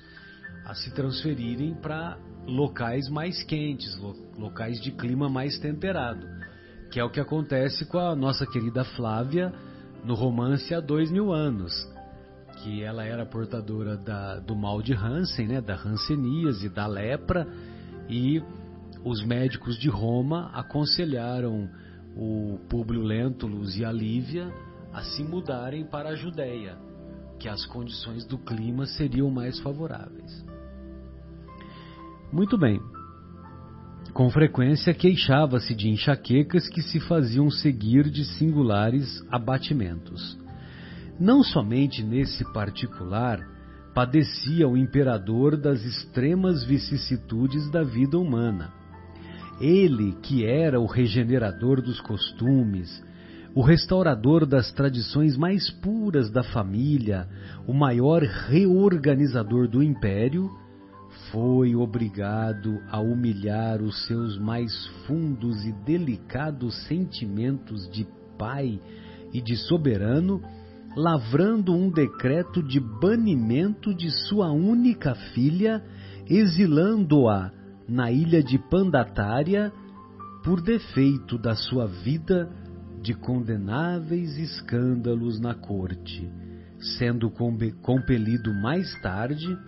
a 0.65 0.75
se 0.75 0.91
transferirem 0.93 1.75
para 1.75 2.17
locais 2.47 3.09
mais 3.09 3.43
quentes, 3.43 3.99
locais 4.39 4.81
de 4.81 4.93
clima 4.93 5.29
mais 5.29 5.59
temperado, 5.59 6.27
que 6.91 7.01
é 7.01 7.05
o 7.05 7.11
que 7.11 7.21
acontece 7.21 7.85
com 7.87 7.99
a 7.99 8.15
nossa 8.15 8.47
querida 8.47 8.85
Flávia 8.85 9.53
no 10.05 10.15
romance 10.15 10.73
há 10.73 10.81
dois 10.81 11.11
mil 11.11 11.33
anos, 11.33 11.73
que 12.63 12.83
ela 12.83 13.05
era 13.05 13.27
portadora 13.27 13.97
da, 13.97 14.39
do 14.39 14.55
mal 14.55 14.81
de 14.81 14.95
Hansen, 14.95 15.49
né, 15.49 15.61
da 15.61 15.75
hanseníase, 15.75 16.69
da 16.69 16.87
lepra, 16.87 17.49
e 18.09 18.41
os 19.05 19.25
médicos 19.25 19.77
de 19.77 19.89
Roma 19.89 20.51
aconselharam 20.55 21.69
o 22.17 22.59
Públio 22.69 23.03
Lentulus 23.03 23.77
e 23.77 23.85
a 23.85 23.93
Lívia 23.93 24.53
a 24.93 25.03
se 25.03 25.25
mudarem 25.25 25.85
para 25.85 26.11
a 26.11 26.15
Judéia, 26.15 26.79
que 27.39 27.49
as 27.49 27.67
condições 27.67 28.25
do 28.25 28.39
clima 28.39 28.87
seriam 28.87 29.31
mais 29.31 29.59
favoráveis. 29.59 30.45
Muito 32.33 32.57
bem. 32.57 32.81
Com 34.13 34.31
frequência 34.31 34.95
queixava-se 34.95 35.75
de 35.75 35.89
enxaquecas 35.89 36.69
que 36.69 36.81
se 36.83 37.01
faziam 37.01 37.51
seguir 37.51 38.09
de 38.09 38.25
singulares 38.25 39.21
abatimentos. 39.31 40.39
Não 41.19 41.43
somente 41.43 42.03
nesse 42.03 42.45
particular 42.53 43.41
padecia 43.93 44.69
o 44.69 44.77
imperador 44.77 45.57
das 45.57 45.85
extremas 45.85 46.65
vicissitudes 46.65 47.71
da 47.71 47.83
vida 47.83 48.19
humana. 48.19 48.73
Ele, 49.61 50.13
que 50.23 50.45
era 50.45 50.81
o 50.81 50.87
regenerador 50.87 51.81
dos 51.81 52.01
costumes, 52.01 53.03
o 53.55 53.63
restaurador 53.63 54.45
das 54.45 54.73
tradições 54.73 55.37
mais 55.37 55.71
puras 55.71 56.29
da 56.31 56.43
família, 56.43 57.29
o 57.67 57.73
maior 57.73 58.23
reorganizador 58.23 59.69
do 59.69 59.83
império, 59.83 60.51
foi 61.31 61.77
obrigado 61.77 62.81
a 62.91 63.01
humilhar 63.01 63.81
os 63.81 64.07
seus 64.07 64.37
mais 64.39 64.87
fundos 65.07 65.65
e 65.65 65.73
delicados 65.85 66.75
sentimentos 66.89 67.89
de 67.91 68.07
pai 68.37 68.81
e 69.33 69.41
de 69.41 69.57
soberano, 69.57 70.43
lavrando 70.97 71.73
um 71.73 71.91
decreto 71.91 72.61
de 72.61 72.81
banimento 72.81 73.95
de 73.95 74.11
sua 74.11 74.51
única 74.51 75.15
filha, 75.33 75.81
exilando-a 76.29 77.53
na 77.89 78.11
ilha 78.11 78.43
de 78.43 78.59
Pandatária 78.59 79.73
por 80.43 80.61
defeito 80.61 81.39
da 81.39 81.55
sua 81.55 81.87
vida 81.87 82.51
de 83.03 83.15
condenáveis 83.15 84.39
escândalos 84.39 85.39
na 85.39 85.55
corte, 85.55 86.31
sendo 86.99 87.31
compelido 87.83 88.53
mais 88.55 88.99
tarde 89.01 89.59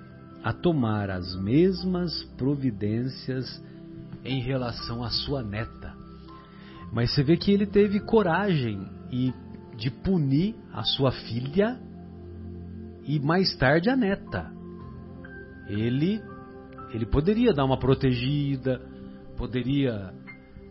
a 0.43 0.53
tomar 0.53 1.11
as 1.11 1.35
mesmas 1.37 2.23
providências 2.37 3.63
em 4.25 4.41
relação 4.41 5.03
à 5.03 5.11
sua 5.11 5.43
neta. 5.43 5.95
Mas 6.93 7.15
você 7.15 7.23
vê 7.23 7.37
que 7.37 7.51
ele 7.51 7.67
teve 7.67 8.01
coragem 8.01 8.87
e 9.11 9.33
de 9.77 9.91
punir 9.91 10.55
a 10.73 10.83
sua 10.83 11.13
filha 11.13 11.79
e 13.05 13.21
mais 13.21 13.55
tarde 13.57 13.91
a 13.91 13.97
neta. 13.97 14.51
Ele 15.69 16.23
ele 16.93 17.07
poderia 17.07 17.53
dar 17.53 17.65
uma 17.65 17.79
protegida, 17.79 18.81
poderia, 19.37 20.13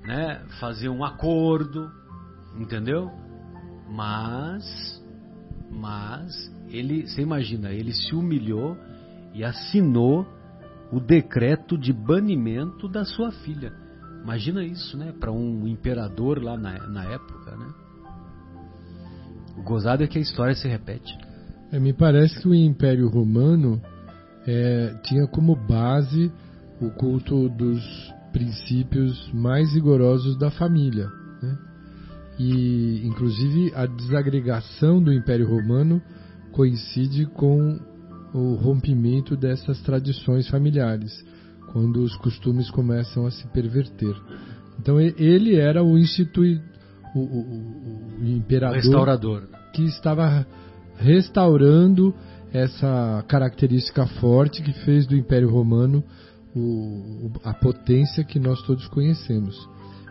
né, 0.04 0.44
fazer 0.60 0.90
um 0.90 1.04
acordo, 1.04 1.92
entendeu? 2.58 3.12
Mas 3.90 4.64
mas 5.72 6.52
ele, 6.70 7.08
você 7.08 7.22
imagina, 7.22 7.72
ele 7.72 7.92
se 7.92 8.16
humilhou 8.16 8.78
e 9.34 9.44
assinou 9.44 10.26
o 10.92 11.00
decreto 11.00 11.78
de 11.78 11.92
banimento 11.92 12.88
da 12.88 13.04
sua 13.04 13.32
filha. 13.32 13.74
Imagina 14.24 14.64
isso, 14.64 14.98
né? 14.98 15.14
Para 15.20 15.32
um 15.32 15.68
imperador 15.68 16.42
lá 16.42 16.58
na, 16.58 16.88
na 16.88 17.04
época, 17.06 17.56
né? 17.56 17.68
O 19.58 19.64
gozado 19.64 20.04
é 20.04 20.08
que 20.08 20.18
a 20.18 20.22
história 20.22 20.56
se 20.56 20.68
repete. 20.68 21.16
É, 21.72 21.80
me 21.80 21.94
parece 21.94 22.42
que 22.42 22.48
o 22.48 22.54
Império 22.54 23.08
Romano 23.10 23.82
é, 24.48 24.96
tinha 25.04 25.28
como 25.28 25.56
base 25.56 26.32
o 26.82 26.90
culto 26.92 27.50
dos 27.50 27.82
princípios 28.32 29.32
mais 29.34 29.74
rigorosos 29.74 30.38
da 30.38 30.52
família. 30.52 31.08
Né? 31.42 31.58
E, 32.38 33.08
inclusive, 33.08 33.72
a 33.76 33.86
desagregação 33.86 35.02
do 35.02 35.14
Império 35.14 35.48
Romano 35.48 36.02
coincide 36.52 37.26
com 37.26 37.80
o 38.34 38.56
rompimento 38.56 39.38
dessas 39.38 39.82
tradições 39.82 40.50
familiares, 40.50 41.14
quando 41.72 42.02
os 42.02 42.16
costumes 42.18 42.70
começam 42.70 43.26
a 43.26 43.32
se 43.32 43.48
perverter. 43.48 44.16
Então 44.80 45.00
ele 45.00 45.56
era 45.56 45.82
o 45.82 45.98
institui 45.98 46.62
o, 47.16 47.20
o, 47.20 48.22
o 48.22 48.28
imperador 48.28 48.76
restaurador 48.76 49.44
que 49.74 49.84
estava 49.84 50.46
restaurando 50.98 52.14
essa 52.56 53.24
característica 53.28 54.08
forte 54.08 54.62
que 54.62 54.72
fez 54.86 55.06
do 55.06 55.16
Império 55.16 55.50
Romano 55.50 56.02
o, 56.56 57.30
a 57.44 57.54
potência 57.54 58.24
que 58.24 58.40
nós 58.40 58.62
todos 58.62 58.88
conhecemos, 58.88 59.70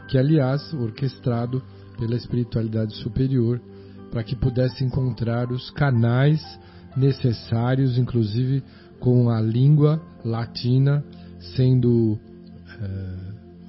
que 0.09 0.18
aliás 0.18 0.74
orquestrado 0.74 1.62
pela 1.98 2.14
espiritualidade 2.14 2.94
superior 2.96 3.61
para 4.11 4.22
que 4.22 4.37
pudesse 4.37 4.85
encontrar 4.85 5.50
os 5.50 5.70
canais 5.70 6.42
necessários, 6.94 7.96
inclusive 7.96 8.62
com 9.00 9.30
a 9.30 9.40
língua 9.40 10.02
latina 10.22 11.02
sendo 11.57 12.18
é, 12.78 13.16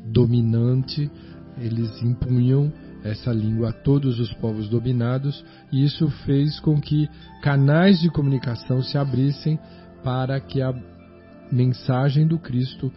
dominante, 0.08 1.10
eles 1.58 2.02
impunham 2.04 2.74
essa 3.06 3.32
língua 3.32 3.70
a 3.70 3.74
todos 3.74 4.20
os 4.20 4.34
povos 4.34 4.68
dominados, 4.68 5.46
e 5.72 5.86
isso 5.86 6.10
fez 6.26 6.60
com 6.60 6.82
que 6.82 7.08
canais 7.42 8.00
de 8.00 8.10
comunicação 8.10 8.82
se 8.82 8.98
abrissem 8.98 9.60
para 10.04 10.40
que 10.40 10.62
a 10.62 10.74
mensagem 11.52 12.28
do 12.28 12.40
Cristo 12.40 12.92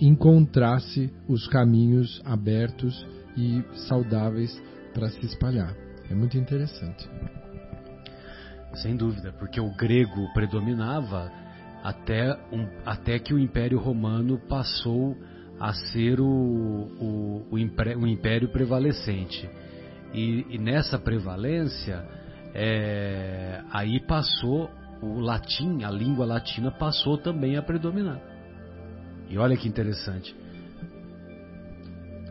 encontrasse 0.00 1.12
os 1.28 1.46
caminhos 1.46 2.20
abertos 2.24 3.06
e 3.36 3.62
saudáveis 3.86 4.60
para 4.92 5.08
se 5.10 5.24
espalhar. 5.24 5.74
É 6.10 6.14
muito 6.14 6.36
interessante. 6.36 7.08
Sem 8.74 8.96
dúvida, 8.96 9.32
porque 9.38 9.60
o 9.60 9.70
grego 9.76 10.32
predominava 10.32 11.30
até, 11.84 12.36
um, 12.52 12.66
até 12.84 13.18
que 13.18 13.32
o 13.32 13.38
Império 13.38 13.78
Romano 13.78 14.38
passou 14.48 15.16
a 15.60 15.72
ser 15.74 16.20
o, 16.20 16.26
o, 16.26 17.46
o, 17.50 17.58
império, 17.58 18.00
o 18.00 18.06
império, 18.06 18.48
prevalecente. 18.48 19.48
E, 20.12 20.46
e 20.48 20.58
nessa 20.58 20.98
prevalência, 20.98 22.02
é, 22.54 23.62
aí 23.70 24.00
passou 24.00 24.70
o 25.02 25.20
latim, 25.20 25.84
a 25.84 25.90
língua 25.90 26.26
latina 26.26 26.70
passou 26.70 27.18
também 27.18 27.56
a 27.56 27.62
predominar. 27.62 28.20
E 29.28 29.38
olha 29.38 29.56
que 29.56 29.68
interessante. 29.68 30.34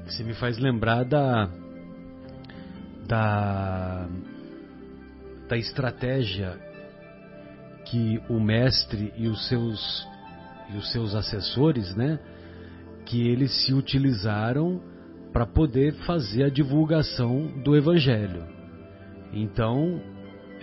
Você 0.06 0.24
me 0.24 0.34
faz 0.34 0.58
lembrar 0.58 1.06
da, 1.06 1.50
da 3.08 4.10
da 5.50 5.58
estratégia 5.58 6.56
que 7.86 8.22
o 8.30 8.40
mestre 8.40 9.12
e 9.18 9.28
os 9.28 9.48
seus 9.48 10.08
e 10.72 10.78
os 10.78 10.92
seus 10.92 11.16
assessores, 11.16 11.96
né, 11.96 12.20
que 13.10 13.28
eles 13.28 13.66
se 13.66 13.74
utilizaram 13.74 14.80
para 15.34 15.46
poder 15.46 15.94
fazer 16.06 16.44
a 16.44 16.50
divulgação 16.50 17.48
do 17.64 17.76
evangelho. 17.76 18.44
Então, 19.34 20.00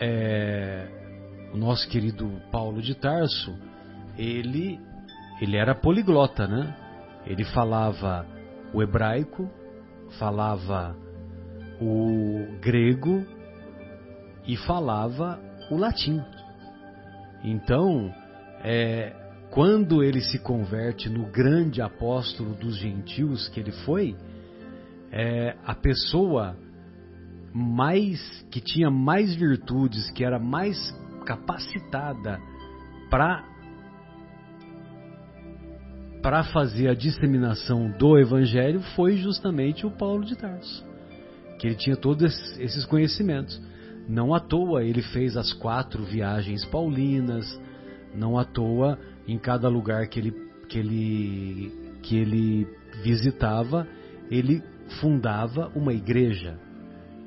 é, 0.01 0.87
o 1.53 1.57
nosso 1.57 1.89
querido 1.89 2.31
Paulo 2.53 2.81
de 2.81 2.95
Tarso, 2.95 3.53
ele 4.17 4.79
ele 5.41 5.57
era 5.57 5.75
poliglota, 5.75 6.47
né? 6.47 6.75
Ele 7.27 7.45
falava 7.45 8.25
o 8.73 8.83
hebraico, 8.83 9.51
falava 10.19 10.97
o 11.81 12.59
grego 12.61 13.27
e 14.47 14.57
falava 14.57 15.39
o 15.71 15.77
latim. 15.77 16.23
Então, 17.45 18.15
é, 18.65 19.13
quando 19.57 20.05
ele 20.05 20.21
se 20.21 20.39
converte 20.39 21.09
no 21.09 21.25
grande 21.25 21.81
apóstolo 21.81 22.53
dos 22.53 22.77
gentios 22.77 23.49
que 23.49 23.59
ele 23.59 23.73
foi, 23.73 24.15
é, 25.11 25.57
a 25.65 25.75
pessoa 25.75 26.55
mais 27.55 28.21
que 28.51 28.61
tinha 28.61 28.91
mais 28.91 29.35
virtudes, 29.35 30.11
que 30.11 30.23
era 30.23 30.39
mais 30.39 30.77
capacitada 31.25 32.39
para 33.09 33.43
para 36.21 36.45
fazer 36.45 36.89
a 36.89 36.95
disseminação 36.95 37.91
do 37.93 38.19
evangelho 38.19 38.83
foi 38.95 39.17
justamente 39.17 39.87
o 39.87 39.91
Paulo 39.91 40.23
de 40.23 40.37
Tarso. 40.37 40.85
que 41.59 41.67
ele 41.67 41.77
tinha 41.77 41.97
todos 41.97 42.23
esses 42.59 42.85
conhecimentos. 42.85 43.59
Não 44.07 44.35
à 44.35 44.39
toa 44.39 44.85
ele 44.85 45.01
fez 45.01 45.35
as 45.35 45.55
quatro 45.55 46.05
viagens 46.05 46.63
paulinas, 46.67 47.59
não 48.15 48.39
à 48.39 48.45
toa 48.45 48.99
em 49.27 49.39
cada 49.39 49.69
lugar 49.69 50.07
que 50.09 50.19
ele, 50.19 50.33
que 50.69 50.79
ele, 50.79 51.73
que 52.03 52.17
ele 52.17 52.67
visitava, 53.03 53.87
ele 54.31 54.63
fundava 55.01 55.71
uma 55.75 55.93
igreja. 55.93 56.59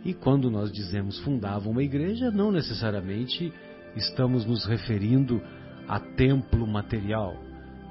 E 0.04 0.14
quando 0.14 0.50
nós 0.50 0.72
dizemos 0.72 1.20
fundava 1.20 1.70
uma 1.70 1.84
igreja, 1.84 2.32
não 2.32 2.52
necessariamente 2.52 3.52
estamos 3.96 4.46
nos 4.46 4.66
referindo 4.66 5.42
a 5.88 6.00
templo 6.00 6.66
material. 6.66 7.36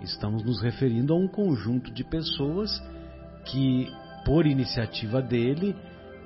Estamos 0.03 0.43
nos 0.45 0.63
referindo 0.63 1.13
a 1.13 1.17
um 1.17 1.29
conjunto 1.29 1.93
de 1.93 2.05
pessoas 2.05 2.83
que, 3.45 3.91
por 4.25 4.47
iniciativa 4.47 5.21
dele, 5.21 5.75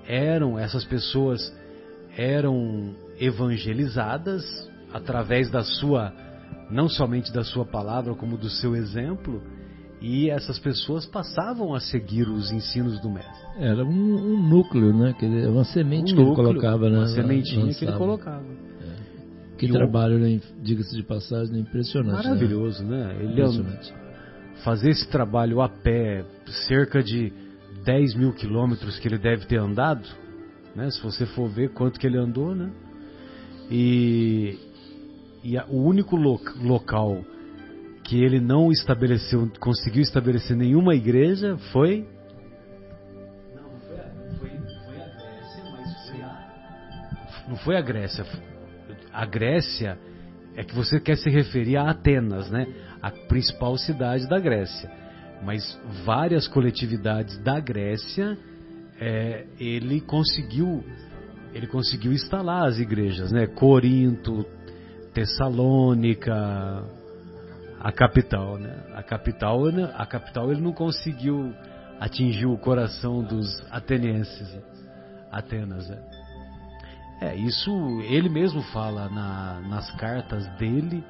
eram 0.06 0.58
essas 0.58 0.84
pessoas 0.84 1.52
eram 2.16 2.94
evangelizadas 3.18 4.44
através 4.92 5.50
da 5.50 5.62
sua 5.62 6.12
não 6.72 6.88
somente 6.88 7.32
da 7.32 7.44
sua 7.44 7.64
palavra 7.64 8.14
como 8.14 8.36
do 8.36 8.48
seu 8.48 8.74
exemplo 8.74 9.42
e 10.00 10.28
essas 10.30 10.58
pessoas 10.58 11.06
passavam 11.06 11.74
a 11.74 11.80
seguir 11.80 12.28
os 12.28 12.50
ensinos 12.50 13.00
do 13.00 13.08
mestre. 13.08 13.46
Era 13.56 13.84
um, 13.84 13.88
um 13.88 14.48
núcleo, 14.48 14.92
né? 14.92 15.14
Uma 15.48 15.64
semente 15.64 16.12
um 16.12 16.16
que 16.16 16.22
núcleo, 16.24 16.48
ele 16.48 16.58
colocava, 16.58 16.90
né? 16.90 16.98
Uma 16.98 17.06
sementinha 17.08 17.72
que 17.72 17.84
ele 17.84 17.92
colocava. 17.92 18.44
É. 18.44 19.56
Que 19.56 19.66
e 19.66 19.70
trabalho, 19.70 20.18
né? 20.18 20.40
diga-se 20.60 20.96
de 20.96 21.04
passagem, 21.04 21.60
impressionante. 21.60 22.24
Né? 22.24 22.30
Maravilhoso, 22.30 22.84
né? 22.84 23.04
né? 23.04 23.16
Ele 23.20 23.32
impressionante. 23.32 23.94
fazer 24.64 24.90
esse 24.90 25.08
trabalho 25.08 25.60
a 25.60 25.68
pé, 25.68 26.24
cerca 26.66 27.00
de 27.00 27.32
10 27.84 28.16
mil 28.16 28.32
quilômetros 28.32 28.98
que 28.98 29.06
ele 29.06 29.18
deve 29.18 29.46
ter 29.46 29.60
andado, 29.60 30.08
né? 30.74 30.90
Se 30.90 31.00
você 31.00 31.26
for 31.26 31.48
ver 31.48 31.70
quanto 31.70 32.00
que 32.00 32.06
ele 32.06 32.18
andou, 32.18 32.56
né? 32.56 32.72
E, 33.70 34.58
e 35.42 35.58
a, 35.58 35.66
o 35.66 35.82
único 35.82 36.16
lo, 36.16 36.40
local 36.60 37.24
que 38.04 38.22
ele 38.22 38.40
não 38.40 38.70
estabeleceu, 38.70 39.50
conseguiu 39.60 40.02
estabelecer 40.02 40.56
nenhuma 40.56 40.94
igreja 40.94 41.56
foi. 41.72 42.06
Não, 43.54 43.70
foi 43.80 44.00
a, 44.00 44.10
foi, 44.38 44.50
foi 44.86 45.00
a 45.00 45.08
Grécia, 45.08 45.64
mas 45.72 46.08
foi 46.08 46.22
a. 46.22 47.48
Não 47.48 47.56
foi 47.56 47.76
a 47.76 47.80
Grécia. 47.80 48.26
A 49.12 49.26
Grécia 49.26 49.98
é 50.56 50.64
que 50.64 50.74
você 50.74 51.00
quer 51.00 51.16
se 51.16 51.30
referir 51.30 51.76
a 51.76 51.90
Atenas, 51.90 52.50
né? 52.50 52.66
A 53.00 53.10
principal 53.10 53.76
cidade 53.76 54.28
da 54.28 54.38
Grécia. 54.38 54.90
Mas 55.42 55.78
várias 56.04 56.46
coletividades 56.46 57.36
da 57.38 57.58
Grécia, 57.58 58.38
é, 59.00 59.46
ele 59.58 60.00
conseguiu 60.00 60.84
ele 61.54 61.66
conseguiu 61.66 62.12
instalar 62.12 62.66
as 62.66 62.78
igrejas, 62.78 63.30
né? 63.30 63.46
Corinto, 63.46 64.46
Tessalônica, 65.12 66.34
a 67.80 67.92
capital, 67.92 68.58
né? 68.58 68.84
A 68.94 69.02
capital, 69.02 69.60
a 69.96 70.06
capital 70.06 70.50
ele 70.50 70.60
não 70.60 70.72
conseguiu 70.72 71.52
atingir 71.98 72.46
o 72.46 72.56
coração 72.56 73.22
dos 73.22 73.62
atenienses, 73.70 74.56
Atenas, 75.30 75.88
né? 75.88 75.98
É, 77.20 77.36
isso 77.36 77.70
ele 78.02 78.28
mesmo 78.28 78.62
fala 78.62 79.08
na, 79.08 79.60
nas 79.68 79.90
cartas 79.92 80.46
dele 80.58 81.04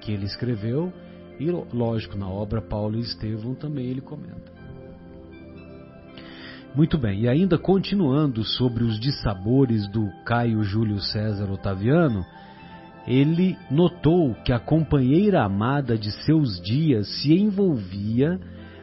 que 0.00 0.12
ele 0.12 0.24
escreveu 0.24 0.92
e 1.38 1.48
lógico 1.50 2.18
na 2.18 2.28
obra 2.28 2.60
Paulo 2.60 2.96
e 2.96 3.00
Estevão 3.00 3.54
também 3.54 3.86
ele 3.86 4.00
comenta. 4.00 4.52
Muito 6.74 6.98
bem, 6.98 7.20
e 7.20 7.28
ainda 7.28 7.58
continuando 7.58 8.42
sobre 8.44 8.82
os 8.82 8.98
dissabores 8.98 9.86
do 9.88 10.08
Caio 10.24 10.62
Júlio 10.64 10.98
César 11.00 11.50
Otaviano, 11.50 12.24
ele 13.06 13.56
notou 13.70 14.34
que 14.44 14.52
a 14.52 14.58
companheira 14.58 15.42
amada 15.42 15.98
de 15.98 16.10
seus 16.24 16.60
dias 16.60 17.08
se 17.20 17.32
envolvia 17.32 18.38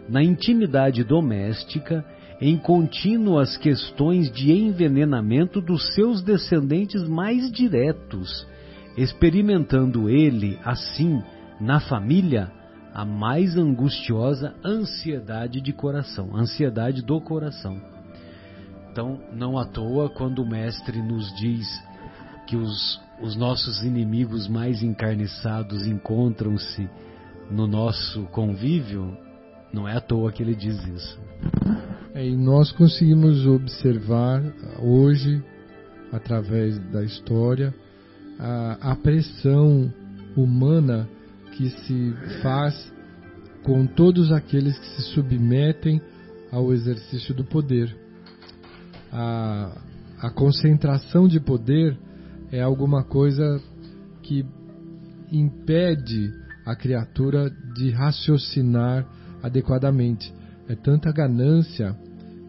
na 0.10 0.24
intimidade 0.24 1.04
doméstica 1.04 2.04
em 2.42 2.58
contínuas 2.58 3.58
questões 3.58 4.32
de 4.32 4.52
envenenamento 4.52 5.62
dos 5.62 5.94
seus 5.94 6.22
descendentes 6.22 7.04
mais 7.08 7.52
diretos, 7.52 8.48
experimentando 8.98 10.10
ele, 10.10 10.58
assim, 10.64 11.22
na 11.60 11.80
família, 11.80 12.52
a 12.94 13.06
mais 13.06 13.58
angustiosa 13.58 14.56
ansiedade 14.64 15.62
de 15.62 15.72
coração, 15.74 16.36
ansiedade 16.36 17.02
do 17.02 17.20
coração. 17.22 17.80
Então, 18.92 19.20
não 19.34 19.58
à 19.58 19.66
toa, 19.66 20.10
quando 20.10 20.42
o 20.42 20.50
Mestre 20.50 21.02
nos 21.02 21.34
diz 21.36 21.68
que 22.48 22.56
os 22.56 23.00
os 23.22 23.36
nossos 23.36 23.84
inimigos 23.84 24.48
mais 24.48 24.82
encarniçados 24.82 25.86
encontram-se 25.86 26.90
no 27.52 27.68
nosso 27.68 28.24
convívio, 28.26 29.18
não 29.74 29.88
é 29.88 29.98
à 29.98 30.02
toa 30.02 30.32
que 30.32 30.42
ele 30.42 30.56
diz 30.56 30.78
isso. 30.88 31.20
É, 32.14 32.26
e 32.26 32.36
nós 32.36 32.72
conseguimos 32.72 33.46
observar 33.46 34.42
hoje, 34.80 35.44
através 36.12 36.80
da 36.92 37.04
história, 37.04 37.74
a, 38.40 38.92
a 38.92 38.96
pressão 38.96 39.94
humana 40.36 41.08
que 41.54 41.70
se 41.70 42.14
faz 42.42 42.92
com 43.64 43.86
todos 43.86 44.32
aqueles 44.32 44.78
que 44.78 44.88
se 44.88 45.02
submetem 45.14 46.02
ao 46.52 46.72
exercício 46.72 47.34
do 47.34 47.44
poder. 47.44 47.96
A, 49.12 49.78
a 50.22 50.30
concentração 50.32 51.28
de 51.28 51.40
poder 51.40 51.98
é 52.52 52.62
alguma 52.62 53.04
coisa 53.04 53.62
que 54.24 54.46
impede 55.32 56.32
a 56.66 56.76
criatura 56.76 57.50
de 57.76 57.92
raciocinar 57.92 59.08
adequadamente. 59.42 60.34
É 60.68 60.76
tanta 60.76 61.12
ganância 61.12 61.96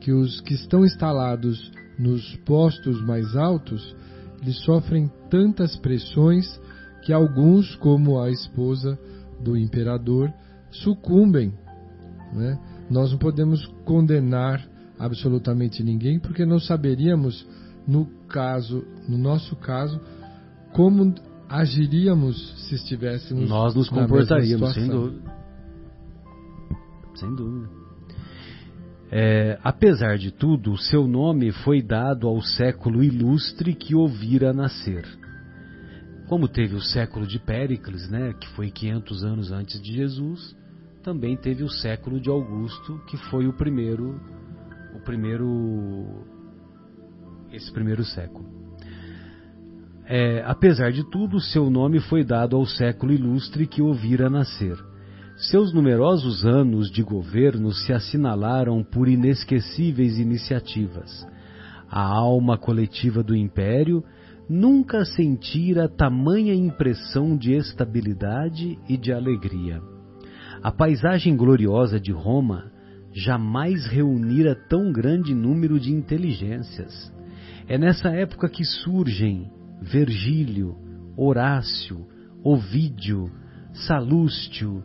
que 0.00 0.12
os 0.12 0.40
que 0.40 0.54
estão 0.54 0.84
instalados 0.84 1.70
nos 1.98 2.34
postos 2.46 3.02
mais 3.04 3.36
altos, 3.36 3.94
eles 4.42 4.58
sofrem 4.64 5.10
tantas 5.28 5.76
pressões 5.76 6.60
que 7.02 7.12
alguns, 7.12 7.74
como 7.76 8.20
a 8.20 8.30
esposa 8.30 8.98
do 9.42 9.56
imperador, 9.56 10.32
sucumbem. 10.70 11.52
Né? 12.32 12.58
Nós 12.90 13.10
não 13.12 13.18
podemos 13.18 13.66
condenar 13.84 14.66
absolutamente 14.98 15.82
ninguém 15.82 16.18
porque 16.18 16.44
não 16.44 16.58
saberíamos 16.58 17.46
no 17.86 18.06
caso, 18.28 18.84
no 19.08 19.18
nosso 19.18 19.56
caso, 19.56 20.00
como 20.72 21.14
agiríamos 21.48 22.68
se 22.68 22.76
estivéssemos 22.76 23.48
Nós 23.48 23.74
nos 23.74 23.88
comportaríamos, 23.88 24.72
sem 24.72 24.86
dúvida. 24.88 25.34
Sem 27.14 27.34
dúvida. 27.34 27.68
É, 29.12 29.58
apesar 29.64 30.16
de 30.16 30.30
tudo, 30.30 30.76
seu 30.76 31.08
nome 31.08 31.50
foi 31.50 31.82
dado 31.82 32.28
ao 32.28 32.40
século 32.40 33.02
ilustre 33.02 33.74
que 33.74 33.96
o 33.96 34.06
vira 34.06 34.52
nascer. 34.52 35.04
Como 36.28 36.46
teve 36.46 36.76
o 36.76 36.80
século 36.80 37.26
de 37.26 37.40
Péricles, 37.40 38.08
né, 38.08 38.32
que 38.40 38.48
foi 38.50 38.70
500 38.70 39.24
anos 39.24 39.50
antes 39.50 39.82
de 39.82 39.92
Jesus, 39.92 40.56
também 41.02 41.36
teve 41.36 41.64
o 41.64 41.68
século 41.68 42.20
de 42.20 42.30
Augusto, 42.30 43.00
que 43.08 43.16
foi 43.16 43.48
o 43.48 43.52
primeiro, 43.52 44.20
o 44.94 45.00
primeiro 45.00 46.24
esse 47.52 47.72
primeiro 47.72 48.04
século. 48.04 48.48
É, 50.06 50.42
apesar 50.44 50.90
de 50.90 51.08
tudo, 51.08 51.40
seu 51.40 51.70
nome 51.70 52.00
foi 52.00 52.24
dado 52.24 52.56
ao 52.56 52.66
século 52.66 53.12
ilustre 53.12 53.66
que 53.66 53.80
o 53.80 53.94
vira 53.94 54.28
nascer. 54.28 54.76
Seus 55.36 55.72
numerosos 55.72 56.44
anos 56.44 56.90
de 56.90 57.02
governo 57.02 57.72
se 57.72 57.92
assinalaram 57.92 58.82
por 58.82 59.08
inesquecíveis 59.08 60.18
iniciativas. 60.18 61.26
A 61.88 62.02
alma 62.02 62.58
coletiva 62.58 63.22
do 63.22 63.34
império 63.36 64.04
nunca 64.48 65.04
sentira 65.04 65.88
tamanha 65.88 66.54
impressão 66.54 67.36
de 67.36 67.52
estabilidade 67.52 68.76
e 68.88 68.96
de 68.96 69.12
alegria. 69.12 69.80
A 70.60 70.72
paisagem 70.72 71.36
gloriosa 71.36 72.00
de 72.00 72.10
Roma 72.10 72.70
jamais 73.12 73.86
reunira 73.86 74.56
tão 74.68 74.92
grande 74.92 75.34
número 75.34 75.78
de 75.78 75.92
inteligências. 75.92 77.12
É 77.70 77.78
nessa 77.78 78.08
época 78.08 78.48
que 78.48 78.64
surgem 78.64 79.48
Virgílio, 79.80 80.76
Horácio, 81.16 82.04
Ovídio, 82.42 83.30
Salústio, 83.86 84.82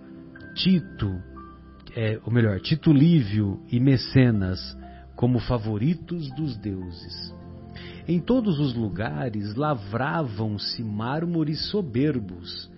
Tito, 0.53 1.11
é, 1.95 2.19
ou 2.23 2.31
melhor, 2.31 2.59
Tito 2.59 2.93
Lívio 2.93 3.59
e 3.71 3.79
Mecenas 3.79 4.77
como 5.15 5.39
favoritos 5.39 6.29
dos 6.35 6.55
deuses. 6.57 7.33
Em 8.07 8.19
todos 8.19 8.59
os 8.59 8.75
lugares 8.75 9.55
lavravam-se 9.55 10.83
mármores 10.83 11.65
soberbos, 11.71 12.69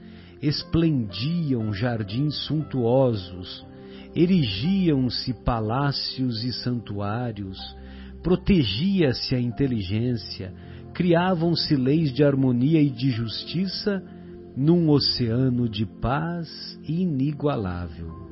esplendiam 0.41 1.73
jardins 1.73 2.45
suntuosos, 2.45 3.67
erigiam-se 4.15 5.33
palácios 5.33 6.45
e 6.45 6.53
santuários, 6.53 7.59
protegia-se 8.21 9.35
a 9.35 9.39
inteligência, 9.39 10.53
criavam-se 10.93 11.75
leis 11.75 12.11
de 12.11 12.23
harmonia 12.23 12.81
e 12.81 12.89
de 12.89 13.11
justiça 13.11 14.03
num 14.55 14.89
oceano 14.89 15.69
de 15.69 15.85
paz 15.85 16.49
inigualável. 16.87 18.27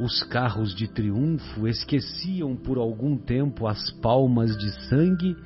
Os 0.00 0.22
carros 0.24 0.74
de 0.74 0.88
triunfo 0.88 1.66
esqueciam 1.66 2.56
por 2.56 2.76
algum 2.76 3.16
tempo 3.16 3.66
as 3.66 3.90
palmas 4.02 4.56
de 4.58 4.70
sangue 4.88 5.36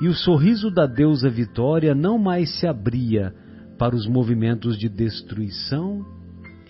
e 0.00 0.08
o 0.08 0.14
sorriso 0.14 0.70
da 0.70 0.86
deusa 0.86 1.28
Vitória 1.28 1.94
não 1.94 2.18
mais 2.18 2.58
se 2.58 2.66
abria 2.66 3.34
para 3.78 3.94
os 3.94 4.06
movimentos 4.06 4.78
de 4.78 4.88
destruição 4.88 6.06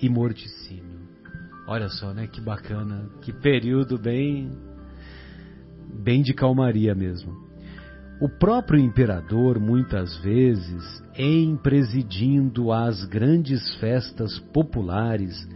e 0.01 0.09
morticínio. 0.09 1.01
Olha 1.69 1.89
só, 1.89 2.13
né? 2.13 2.27
Que 2.27 2.41
bacana, 2.41 3.09
que 3.21 3.33
período 3.33 3.99
bem 3.99 4.51
bem 5.93 6.23
de 6.23 6.33
calmaria 6.33 6.95
mesmo. 6.95 7.33
O 8.21 8.29
próprio 8.29 8.79
imperador, 8.79 9.59
muitas 9.59 10.17
vezes, 10.19 11.03
em 11.17 11.57
presidindo 11.57 12.71
as 12.71 13.05
grandes 13.05 13.75
festas 13.77 14.39
populares, 14.53 15.49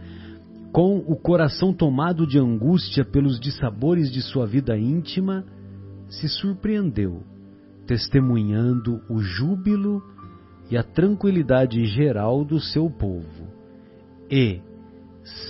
com 0.73 0.97
o 0.97 1.15
coração 1.15 1.73
tomado 1.73 2.27
de 2.27 2.37
angústia 2.37 3.05
pelos 3.05 3.39
dissabores 3.39 4.11
de 4.11 4.21
sua 4.21 4.45
vida 4.45 4.77
íntima, 4.77 5.45
se 6.09 6.27
surpreendeu, 6.27 7.23
testemunhando 7.85 9.01
o 9.09 9.19
júbilo 9.21 10.03
e 10.69 10.77
a 10.77 10.83
tranquilidade 10.83 11.85
geral 11.85 12.43
do 12.43 12.59
seu 12.59 12.89
povo. 12.89 13.47
E, 14.29 14.59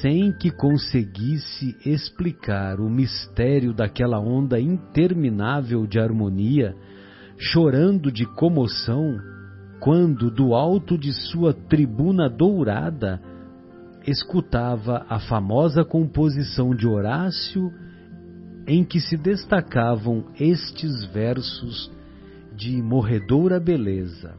sem 0.01 0.31
que 0.31 0.49
conseguisse 0.49 1.75
explicar 1.85 2.79
o 2.79 2.89
mistério 2.89 3.73
daquela 3.73 4.19
onda 4.19 4.59
interminável 4.59 5.85
de 5.85 5.99
harmonia, 5.99 6.75
chorando 7.37 8.11
de 8.11 8.25
comoção, 8.25 9.17
quando 9.79 10.31
do 10.31 10.55
alto 10.55 10.97
de 10.97 11.13
sua 11.13 11.53
tribuna 11.53 12.27
dourada 12.27 13.21
escutava 14.05 15.05
a 15.09 15.19
famosa 15.19 15.83
composição 15.83 16.73
de 16.73 16.87
Horácio, 16.87 17.71
em 18.65 18.83
que 18.83 18.99
se 18.99 19.15
destacavam 19.15 20.25
estes 20.39 21.05
versos 21.13 21.91
de 22.55 22.81
morredoura 22.81 23.59
beleza. 23.59 24.33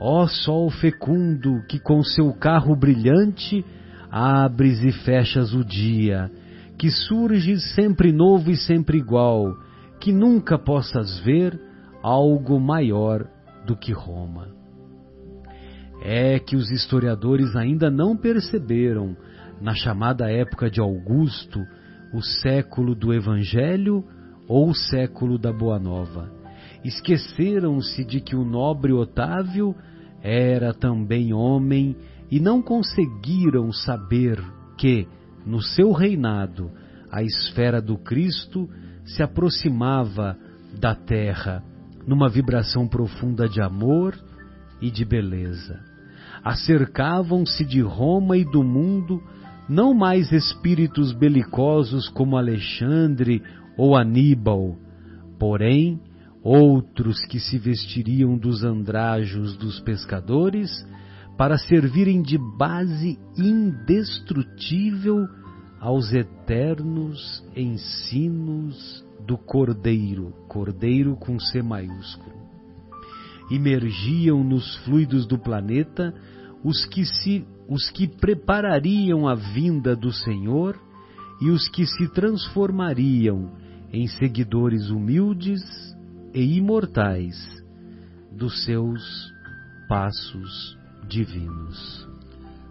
Ó 0.00 0.26
sol 0.26 0.70
fecundo 0.70 1.62
que 1.68 1.78
com 1.78 2.02
seu 2.02 2.32
carro 2.32 2.74
brilhante 2.74 3.64
abres 4.10 4.82
e 4.82 4.90
fechas 4.90 5.54
o 5.54 5.64
dia, 5.64 6.30
que 6.78 6.90
surges 6.90 7.74
sempre 7.74 8.12
novo 8.12 8.50
e 8.50 8.56
sempre 8.56 8.98
igual, 8.98 9.54
que 10.00 10.12
nunca 10.12 10.58
possas 10.58 11.18
ver 11.20 11.60
algo 12.02 12.58
maior 12.58 13.26
do 13.66 13.76
que 13.76 13.92
Roma. 13.92 14.48
É 16.02 16.38
que 16.38 16.56
os 16.56 16.70
historiadores 16.70 17.54
ainda 17.54 17.90
não 17.90 18.16
perceberam, 18.16 19.16
na 19.60 19.74
chamada 19.74 20.30
época 20.30 20.70
de 20.70 20.80
Augusto, 20.80 21.60
o 22.14 22.22
século 22.22 22.94
do 22.94 23.12
Evangelho 23.12 24.02
ou 24.48 24.70
o 24.70 24.74
século 24.74 25.38
da 25.38 25.52
Boa 25.52 25.78
Nova. 25.78 26.32
Esqueceram-se 26.82 28.04
de 28.04 28.20
que 28.20 28.34
o 28.34 28.44
nobre 28.44 28.92
Otávio 28.92 29.76
era 30.22 30.72
também 30.72 31.32
homem 31.32 31.94
e 32.30 32.38
não 32.38 32.62
conseguiram 32.62 33.72
saber 33.72 34.40
que, 34.78 35.06
no 35.44 35.60
seu 35.60 35.92
reinado, 35.92 36.70
a 37.10 37.22
esfera 37.22 37.82
do 37.82 37.98
Cristo 37.98 38.68
se 39.04 39.22
aproximava 39.22 40.36
da 40.78 40.94
terra 40.94 41.62
numa 42.06 42.28
vibração 42.28 42.86
profunda 42.86 43.48
de 43.48 43.60
amor 43.60 44.16
e 44.80 44.90
de 44.90 45.04
beleza. 45.04 45.80
Acercavam-se 46.44 47.64
de 47.64 47.80
Roma 47.80 48.36
e 48.36 48.44
do 48.44 48.62
mundo 48.62 49.22
não 49.68 49.92
mais 49.92 50.32
espíritos 50.32 51.12
belicosos 51.12 52.08
como 52.08 52.36
Alexandre 52.36 53.42
ou 53.76 53.96
Aníbal, 53.96 54.76
porém 55.38 56.00
outros 56.42 57.24
que 57.26 57.38
se 57.38 57.58
vestiriam 57.58 58.36
dos 58.36 58.64
andrajos 58.64 59.56
dos 59.56 59.80
pescadores 59.80 60.70
para 61.40 61.56
servirem 61.56 62.20
de 62.20 62.36
base 62.36 63.18
indestrutível 63.34 65.26
aos 65.80 66.12
eternos 66.12 67.42
ensinos 67.56 69.02
do 69.26 69.38
Cordeiro, 69.38 70.34
Cordeiro 70.46 71.16
com 71.16 71.40
C 71.40 71.62
maiúsculo. 71.62 72.36
Imergiam 73.50 74.44
nos 74.44 74.76
fluidos 74.84 75.26
do 75.26 75.38
planeta 75.38 76.14
os 76.62 76.84
que 76.84 77.06
se 77.06 77.46
os 77.66 77.88
que 77.88 78.06
preparariam 78.06 79.26
a 79.26 79.34
vinda 79.34 79.96
do 79.96 80.12
Senhor 80.12 80.78
e 81.40 81.48
os 81.48 81.70
que 81.70 81.86
se 81.86 82.06
transformariam 82.12 83.50
em 83.90 84.06
seguidores 84.08 84.90
humildes 84.90 85.62
e 86.34 86.58
imortais 86.58 87.34
dos 88.30 88.62
seus 88.62 89.32
passos 89.88 90.78
divinos. 91.10 92.08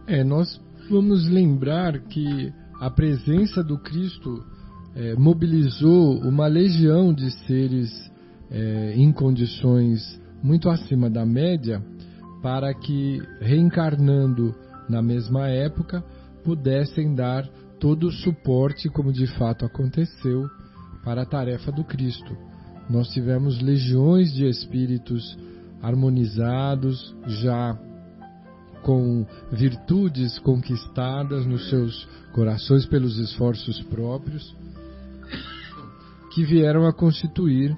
É, 0.08 0.23
nós 0.23 0.60
vamos 0.89 1.28
lembrar 1.28 1.99
que 1.99 2.52
a 2.80 2.89
presença 2.89 3.62
do 3.63 3.78
Cristo 3.78 4.43
é, 4.95 5.13
mobilizou 5.15 6.19
uma 6.21 6.47
legião 6.47 7.13
de 7.13 7.30
seres 7.45 7.91
é, 8.49 8.93
em 8.95 9.12
condições 9.12 10.19
muito 10.41 10.69
acima 10.69 11.10
da 11.10 11.25
média 11.25 11.84
para 12.41 12.73
que, 12.73 13.21
reencarnando 13.41 14.56
na 14.88 15.02
mesma 15.02 15.47
época, 15.49 16.04
pudessem 16.43 17.13
dar 17.13 17.45
todo 17.80 18.08
o 18.08 18.12
suporte, 18.12 18.89
como 18.89 19.12
de 19.12 19.28
fato 19.28 19.65
aconteceu, 19.65 20.49
para 21.04 21.23
a 21.23 21.25
tarefa 21.25 21.71
do 21.71 21.84
Cristo. 21.84 22.36
Nós 22.89 23.10
tivemos 23.10 23.62
legiões 23.62 24.34
de 24.34 24.45
espíritos 24.47 25.38
harmonizados, 25.82 27.15
já 27.28 27.78
com 28.83 29.25
virtudes 29.51 30.39
conquistadas 30.39 31.45
nos 31.45 31.69
seus 31.69 32.07
corações 32.33 32.85
pelos 32.85 33.17
esforços 33.17 33.81
próprios, 33.83 34.55
que 36.33 36.43
vieram 36.43 36.85
a 36.85 36.93
constituir 36.93 37.75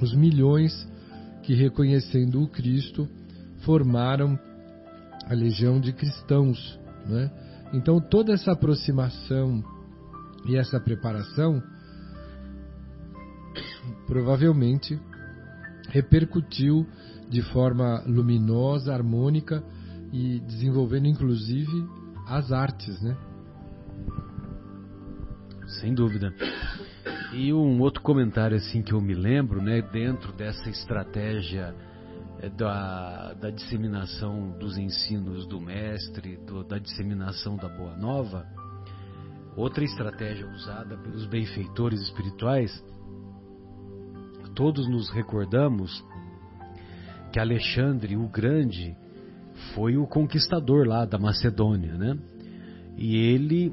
os 0.00 0.14
milhões 0.14 0.88
que, 1.42 1.54
reconhecendo 1.54 2.42
o 2.42 2.48
Cristo, 2.48 3.08
formaram 3.64 4.38
a 5.26 5.34
legião 5.34 5.80
de 5.80 5.92
cristãos. 5.92 6.78
Né? 7.06 7.30
Então, 7.72 8.00
toda 8.00 8.32
essa 8.32 8.52
aproximação 8.52 9.62
e 10.46 10.56
essa 10.56 10.80
preparação 10.80 11.62
provavelmente 14.06 14.98
repercutiu 15.88 16.86
de 17.28 17.42
forma 17.42 18.02
luminosa, 18.06 18.94
harmônica 18.94 19.62
e 20.12 20.40
desenvolvendo 20.40 21.06
inclusive 21.06 21.86
as 22.26 22.52
artes, 22.52 23.00
né? 23.02 23.16
Sem 25.80 25.94
dúvida. 25.94 26.32
E 27.32 27.52
um 27.52 27.80
outro 27.80 28.02
comentário 28.02 28.56
assim 28.56 28.82
que 28.82 28.92
eu 28.92 29.00
me 29.00 29.14
lembro, 29.14 29.62
né, 29.62 29.82
dentro 29.82 30.32
dessa 30.32 30.68
estratégia 30.70 31.74
eh, 32.40 32.48
da, 32.48 33.34
da 33.34 33.50
disseminação 33.50 34.56
dos 34.58 34.78
ensinos 34.78 35.46
do 35.46 35.60
mestre, 35.60 36.38
do, 36.38 36.64
da 36.64 36.78
disseminação 36.78 37.56
da 37.56 37.68
boa 37.68 37.94
nova, 37.96 38.46
outra 39.56 39.84
estratégia 39.84 40.48
usada 40.50 40.96
pelos 40.96 41.26
benfeitores 41.26 42.00
espirituais, 42.00 42.82
todos 44.54 44.88
nos 44.88 45.10
recordamos 45.10 46.04
que 47.30 47.38
Alexandre 47.38 48.16
o 48.16 48.26
Grande 48.28 48.96
foi 49.74 49.96
o 49.96 50.06
conquistador 50.06 50.86
lá 50.86 51.04
da 51.04 51.18
Macedônia, 51.18 51.94
né? 51.94 52.16
E 52.96 53.16
ele 53.16 53.72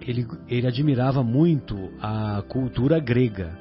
ele, 0.00 0.26
ele 0.48 0.66
admirava 0.66 1.22
muito 1.22 1.90
a 2.00 2.42
cultura 2.48 2.98
grega 2.98 3.58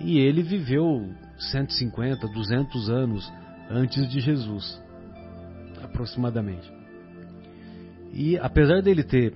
e 0.00 0.18
ele 0.18 0.42
viveu 0.42 1.08
150, 1.38 2.26
200 2.26 2.90
anos 2.90 3.32
antes 3.70 4.08
de 4.08 4.20
Jesus, 4.20 4.80
aproximadamente. 5.82 6.70
E 8.12 8.36
apesar 8.38 8.82
dele 8.82 9.04
ter 9.04 9.34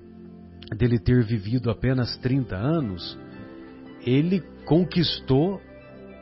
dele 0.76 0.98
ter 0.98 1.24
vivido 1.24 1.70
apenas 1.70 2.16
30 2.18 2.54
anos, 2.54 3.18
ele 4.04 4.40
conquistou 4.66 5.62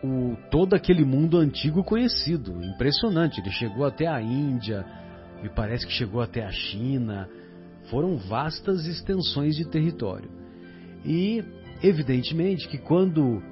o, 0.02 0.37
todo 0.50 0.74
aquele 0.74 1.04
mundo 1.04 1.38
antigo 1.38 1.82
conhecido. 1.85 2.52
Impressionante. 2.62 3.40
Ele 3.40 3.50
chegou 3.50 3.85
até 3.85 4.06
a 4.06 4.20
Índia, 4.20 4.85
me 5.42 5.48
parece 5.48 5.87
que 5.87 5.92
chegou 5.92 6.20
até 6.20 6.44
a 6.44 6.50
China, 6.50 7.28
foram 7.90 8.16
vastas 8.16 8.87
extensões 8.87 9.56
de 9.56 9.68
território. 9.68 10.30
E, 11.04 11.44
evidentemente, 11.82 12.68
que 12.68 12.78
quando 12.78 13.42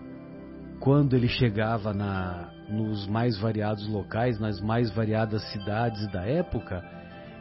quando 0.80 1.16
ele 1.16 1.28
chegava 1.28 1.94
na, 1.94 2.50
nos 2.68 3.06
mais 3.06 3.38
variados 3.38 3.88
locais, 3.88 4.38
nas 4.38 4.60
mais 4.60 4.90
variadas 4.90 5.42
cidades 5.50 6.06
da 6.12 6.26
época, 6.26 6.84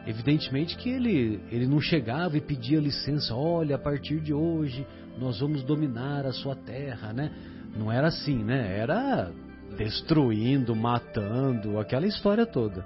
evidentemente 0.06 0.76
que 0.78 0.88
ele, 0.88 1.40
ele 1.50 1.66
não 1.66 1.78
chegava 1.78 2.38
e 2.38 2.40
pedia 2.40 2.80
licença, 2.80 3.34
olha, 3.34 3.76
a 3.76 3.78
partir 3.78 4.20
de 4.20 4.32
hoje 4.32 4.86
nós 5.18 5.40
vamos 5.40 5.62
dominar 5.62 6.24
a 6.24 6.32
sua 6.32 6.56
terra, 6.56 7.12
né? 7.12 7.30
Não 7.76 7.90
era 7.90 8.08
assim, 8.08 8.42
né? 8.44 8.78
Era 8.78 9.30
destruindo, 9.76 10.74
matando, 10.74 11.78
aquela 11.78 12.06
história 12.06 12.46
toda. 12.46 12.84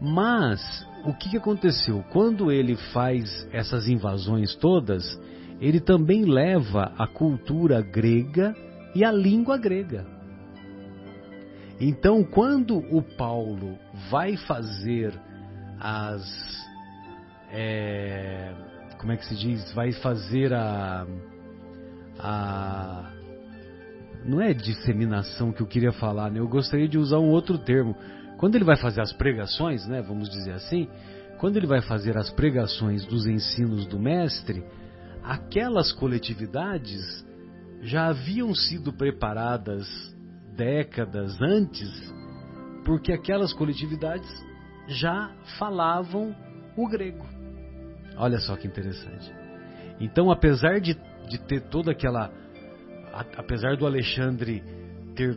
Mas 0.00 0.60
o 1.04 1.12
que, 1.12 1.36
aconteceu? 1.36 2.04
Quando 2.10 2.50
ele 2.52 2.76
faz 2.92 3.46
essas 3.52 3.88
invasões 3.88 4.54
todas, 4.56 5.20
ele 5.60 5.80
também 5.80 6.24
leva 6.24 6.92
a 6.96 7.06
cultura 7.06 7.80
grega 7.82 8.54
e 8.94 9.04
a 9.04 9.10
língua 9.10 9.58
grega. 9.58 10.06
Então, 11.80 12.24
quando 12.24 12.78
o 12.78 13.02
Paulo 13.02 13.78
vai 14.10 14.36
fazer 14.36 15.12
as. 15.80 16.24
É, 17.50 18.52
como 18.98 19.12
é 19.12 19.16
que 19.16 19.26
se 19.26 19.36
diz? 19.36 19.72
Vai 19.72 19.92
fazer 19.92 20.52
a. 20.52 21.06
a 22.18 23.17
não 24.28 24.40
é 24.40 24.52
disseminação 24.52 25.52
que 25.52 25.62
eu 25.62 25.66
queria 25.66 25.92
falar, 25.92 26.30
né? 26.30 26.38
Eu 26.38 26.48
gostaria 26.48 26.86
de 26.86 26.98
usar 26.98 27.18
um 27.18 27.30
outro 27.30 27.56
termo. 27.58 27.96
Quando 28.36 28.54
ele 28.54 28.64
vai 28.64 28.76
fazer 28.76 29.00
as 29.00 29.12
pregações, 29.12 29.86
né, 29.86 30.02
vamos 30.02 30.28
dizer 30.28 30.52
assim, 30.52 30.86
quando 31.38 31.56
ele 31.56 31.66
vai 31.66 31.80
fazer 31.80 32.16
as 32.16 32.30
pregações 32.30 33.04
dos 33.06 33.26
ensinos 33.26 33.86
do 33.86 33.98
mestre, 33.98 34.62
aquelas 35.24 35.92
coletividades 35.92 37.26
já 37.80 38.08
haviam 38.08 38.54
sido 38.54 38.92
preparadas 38.92 39.86
décadas 40.56 41.40
antes, 41.40 41.90
porque 42.84 43.12
aquelas 43.12 43.52
coletividades 43.52 44.28
já 44.88 45.32
falavam 45.58 46.34
o 46.76 46.88
grego. 46.88 47.26
Olha 48.16 48.38
só 48.40 48.56
que 48.56 48.66
interessante. 48.66 49.32
Então, 50.00 50.30
apesar 50.30 50.80
de, 50.80 50.96
de 51.28 51.38
ter 51.46 51.62
toda 51.68 51.92
aquela. 51.92 52.30
Apesar 53.36 53.76
do 53.76 53.86
Alexandre 53.86 54.62
ter 55.14 55.36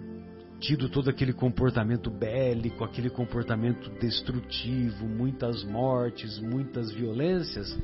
tido 0.60 0.89
todo 0.89 1.10
aquele 1.10 1.34
comportamento 1.34 2.10
bélico, 2.12 2.84
aquele 2.84 3.10
comportamento 3.10 3.89
destrutivo, 4.00 5.08
muitas 5.08 5.63
mortes, 5.63 6.39
muitas 6.39 6.91
violências, 6.91 7.76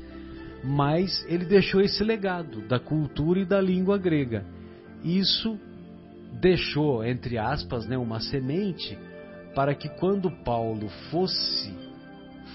mas 0.62 1.24
ele 1.28 1.44
deixou 1.44 1.80
esse 1.80 2.04
legado 2.04 2.60
da 2.68 2.78
cultura 2.78 3.40
e 3.40 3.44
da 3.44 3.60
língua 3.60 3.98
grega. 3.98 4.44
Isso 5.02 5.58
deixou, 6.40 7.04
entre 7.04 7.36
aspas, 7.36 7.86
né, 7.86 7.98
uma 7.98 8.20
semente 8.20 8.96
para 9.54 9.74
que 9.74 9.88
quando 9.88 10.30
Paulo 10.44 10.88
fosse 11.10 11.74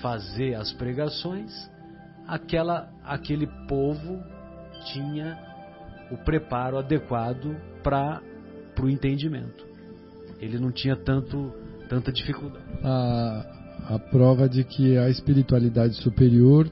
fazer 0.01 0.55
as 0.55 0.71
pregações, 0.71 1.51
aquela, 2.25 2.89
aquele 3.03 3.47
povo 3.67 4.23
tinha 4.93 5.52
o 6.13 6.17
preparo 6.17 6.77
adequado 6.77 7.57
para 7.81 8.21
o 8.79 8.87
entendimento. 8.87 9.65
Ele 10.39 10.59
não 10.59 10.71
tinha 10.71 10.95
tanto, 10.95 11.51
tanta 11.89 12.11
dificuldade. 12.11 12.63
A, 12.83 13.95
a 13.95 13.99
prova 13.99 14.47
de 14.47 14.63
que 14.63 14.97
a 14.97 15.09
espiritualidade 15.09 15.95
superior 15.95 16.69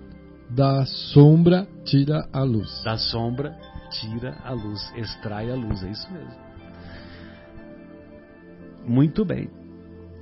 da 0.50 0.86
sombra 0.86 1.68
tira 1.84 2.28
a 2.32 2.44
luz. 2.44 2.84
Da 2.84 2.98
sombra 2.98 3.58
tira 3.90 4.38
a 4.44 4.52
luz, 4.52 4.80
extrai 4.96 5.50
a 5.50 5.56
luz, 5.56 5.84
é 5.84 5.90
isso 5.90 6.12
mesmo. 6.12 6.52
Muito 8.86 9.26
bem. 9.26 9.50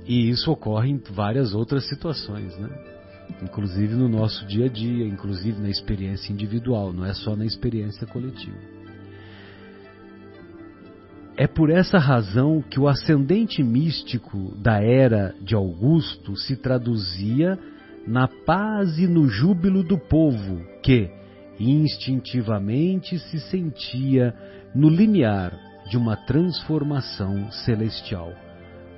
E 0.06 0.30
isso 0.30 0.50
ocorre 0.50 0.90
em 0.90 0.98
várias 0.98 1.54
outras 1.54 1.88
situações, 1.88 2.56
né? 2.56 2.68
Inclusive 3.42 3.94
no 3.94 4.08
nosso 4.08 4.44
dia 4.46 4.66
a 4.66 4.68
dia, 4.68 5.06
inclusive 5.06 5.60
na 5.60 5.68
experiência 5.68 6.32
individual, 6.32 6.92
não 6.92 7.04
é 7.04 7.14
só 7.14 7.36
na 7.36 7.44
experiência 7.44 8.06
coletiva. 8.06 8.79
É 11.40 11.46
por 11.46 11.70
essa 11.70 11.96
razão 11.96 12.60
que 12.60 12.78
o 12.78 12.86
ascendente 12.86 13.62
místico 13.62 14.54
da 14.58 14.82
era 14.82 15.34
de 15.40 15.54
Augusto 15.54 16.36
se 16.36 16.54
traduzia 16.54 17.58
na 18.06 18.28
paz 18.28 18.98
e 18.98 19.06
no 19.06 19.26
júbilo 19.26 19.82
do 19.82 19.96
povo, 19.96 20.60
que 20.82 21.08
instintivamente 21.58 23.18
se 23.18 23.40
sentia 23.40 24.34
no 24.74 24.90
limiar 24.90 25.58
de 25.88 25.96
uma 25.96 26.14
transformação 26.14 27.50
celestial 27.50 28.34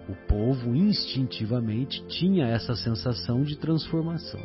o 0.09 0.15
povo 0.27 0.75
instintivamente 0.75 2.05
tinha 2.07 2.47
essa 2.47 2.75
sensação 2.75 3.43
de 3.43 3.57
transformação. 3.57 4.41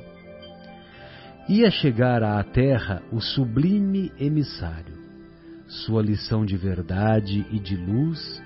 Ia 1.49 1.71
chegar 1.71 2.23
à 2.23 2.43
terra 2.43 3.01
o 3.12 3.19
sublime 3.19 4.12
emissário. 4.19 4.96
Sua 5.67 6.01
lição 6.01 6.45
de 6.45 6.56
verdade 6.56 7.45
e 7.51 7.60
de 7.60 7.75
luz 7.75 8.41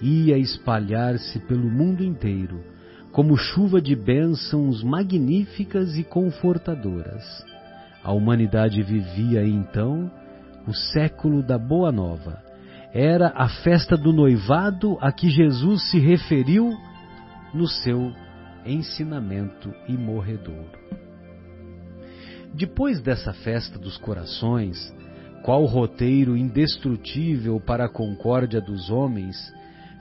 ia 0.00 0.38
espalhar-se 0.38 1.38
pelo 1.40 1.70
mundo 1.70 2.02
inteiro, 2.02 2.64
como 3.12 3.36
chuva 3.36 3.80
de 3.80 3.94
bênçãos 3.94 4.82
magníficas 4.82 5.96
e 5.96 6.02
confortadoras. 6.02 7.44
A 8.02 8.12
humanidade 8.12 8.82
vivia 8.82 9.44
então 9.44 10.10
o 10.66 10.72
século 10.72 11.42
da 11.42 11.58
Boa 11.58 11.92
Nova 11.92 12.42
era 12.92 13.32
a 13.34 13.48
festa 13.48 13.96
do 13.96 14.12
noivado 14.12 14.96
a 15.00 15.12
que 15.12 15.28
Jesus 15.28 15.90
se 15.90 15.98
referiu 15.98 16.72
no 17.52 17.66
seu 17.66 18.12
ensinamento 18.64 19.72
imorredor. 19.88 20.66
Depois 22.54 23.00
dessa 23.00 23.32
festa 23.32 23.78
dos 23.78 23.96
corações, 23.96 24.92
qual 25.42 25.64
roteiro 25.64 26.36
indestrutível 26.36 27.60
para 27.60 27.86
a 27.86 27.88
concórdia 27.88 28.60
dos 28.60 28.90
homens, 28.90 29.36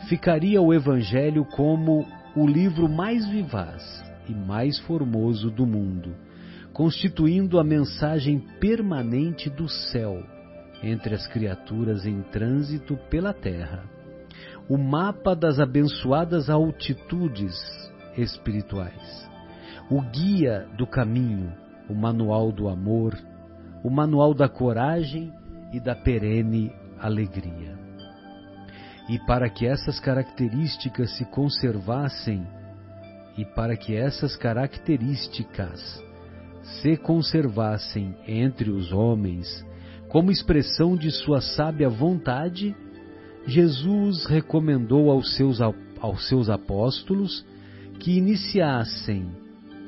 ficaria 0.08 0.62
o 0.62 0.74
Evangelho 0.74 1.44
como 1.46 2.06
o 2.36 2.46
livro 2.46 2.88
mais 2.88 3.28
vivaz 3.28 3.84
e 4.30 4.34
mais 4.34 4.80
formoso 4.80 5.50
do 5.50 5.66
mundo, 5.66 6.16
constituindo 6.74 7.60
a 7.60 7.64
mensagem 7.64 8.40
permanente 8.60 9.50
do 9.50 9.68
céu 9.68 10.24
entre 10.84 11.14
as 11.14 11.28
criaturas 11.28 12.06
em 12.06 12.22
trânsito 12.24 12.98
pela 13.10 13.34
terra, 13.34 13.84
o 14.70 14.78
mapa 14.78 15.36
das 15.36 15.60
abençoadas 15.60 16.50
altitudes 16.50 17.54
espirituais, 18.18 19.30
o 19.90 20.02
guia 20.02 20.68
do 20.78 20.88
caminho, 20.88 21.52
o 21.90 21.94
manual 21.94 22.52
do 22.52 22.68
amor, 22.68 23.16
o 23.84 23.90
manual 23.90 24.34
da 24.34 24.48
coragem 24.48 25.34
e 25.72 25.80
da 25.80 25.96
perene 25.96 26.72
alegria. 27.00 27.80
E 29.10 29.20
para 29.26 29.50
que 29.50 29.66
essas 29.66 30.00
características 30.00 31.18
se 31.18 31.26
conservassem, 31.26 32.46
e 33.38 33.46
para 33.46 33.76
que 33.76 33.96
essas 33.96 34.36
características 34.36 36.04
se 36.82 36.96
conservassem 36.98 38.16
entre 38.28 38.70
os 38.70 38.92
homens, 38.92 39.66
como 40.10 40.32
expressão 40.32 40.96
de 40.96 41.10
sua 41.10 41.42
sábia 41.42 41.90
vontade, 41.90 42.76
Jesus 43.48 44.26
recomendou 44.26 45.10
aos 45.10 45.36
seus, 45.36 45.60
aos 45.62 46.28
seus 46.28 46.50
apóstolos 46.50 47.46
que 48.00 48.18
iniciassem 48.18 49.32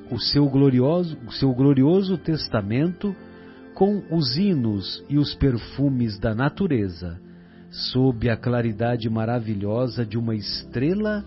o 0.10 0.19
seu 0.19 0.47
glorioso, 0.47 1.17
o 1.27 1.32
seu 1.32 1.53
glorioso 1.53 2.17
testamento 2.17 3.15
com 3.76 4.04
os 4.12 4.38
hinos 4.38 5.04
e 5.10 5.18
os 5.18 5.34
perfumes 5.36 6.20
da 6.20 6.34
natureza, 6.34 7.20
sob 7.70 8.30
a 8.30 8.38
claridade 8.38 9.10
maravilhosa 9.10 10.06
de 10.06 10.17
uma 10.17 10.36
estrela 10.36 11.24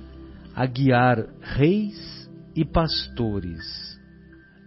a 0.55 0.65
guiar 0.65 1.27
reis 1.41 2.31
e 2.55 2.65
pastores 2.65 3.99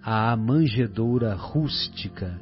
à 0.03 0.35
manjedoura 0.35 1.33
rústica 1.33 2.39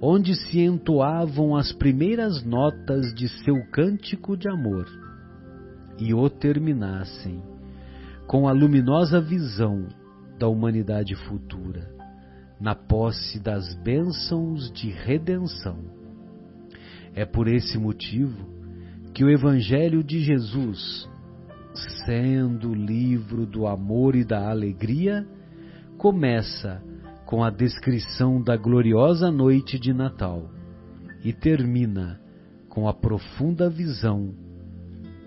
onde 0.00 0.34
se 0.34 0.60
entoavam 0.60 1.56
as 1.56 1.72
primeiras 1.72 2.44
notas 2.44 3.14
de 3.14 3.28
seu 3.28 3.64
cântico 3.70 4.36
de 4.36 4.48
amor, 4.48 4.86
e 5.98 6.12
o 6.12 6.28
terminassem 6.28 7.42
com 8.26 8.46
a 8.46 8.52
luminosa 8.52 9.20
visão 9.20 9.86
da 10.38 10.48
humanidade 10.48 11.14
futura, 11.14 11.95
na 12.60 12.74
posse 12.74 13.38
das 13.38 13.74
bênçãos 13.82 14.70
de 14.72 14.90
redenção. 14.90 15.78
É 17.14 17.24
por 17.24 17.48
esse 17.48 17.78
motivo 17.78 18.36
que 19.14 19.24
o 19.24 19.30
Evangelho 19.30 20.02
de 20.02 20.20
Jesus, 20.20 21.08
sendo 22.04 22.70
o 22.70 22.74
livro 22.74 23.46
do 23.46 23.66
amor 23.66 24.14
e 24.14 24.24
da 24.24 24.50
alegria, 24.50 25.26
começa 25.96 26.82
com 27.24 27.42
a 27.42 27.50
descrição 27.50 28.42
da 28.42 28.56
gloriosa 28.56 29.30
noite 29.30 29.78
de 29.78 29.92
Natal 29.92 30.50
e 31.24 31.32
termina 31.32 32.20
com 32.68 32.88
a 32.88 32.94
profunda 32.94 33.68
visão 33.68 34.34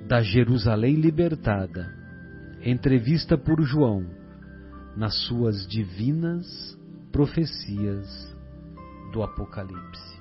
da 0.08 0.22
Jerusalém 0.22 0.96
libertada, 0.96 1.92
entrevista 2.64 3.38
por 3.38 3.62
João 3.62 4.06
nas 4.96 5.16
suas 5.26 5.68
divinas 5.68 6.79
profecias 7.12 8.08
do 9.12 9.24
Apocalipse. 9.24 10.20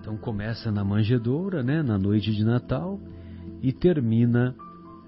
Então 0.00 0.16
começa 0.16 0.70
na 0.70 0.84
manjedoura, 0.84 1.62
né, 1.62 1.82
na 1.82 1.98
noite 1.98 2.32
de 2.34 2.44
Natal, 2.44 3.00
e 3.60 3.72
termina 3.72 4.54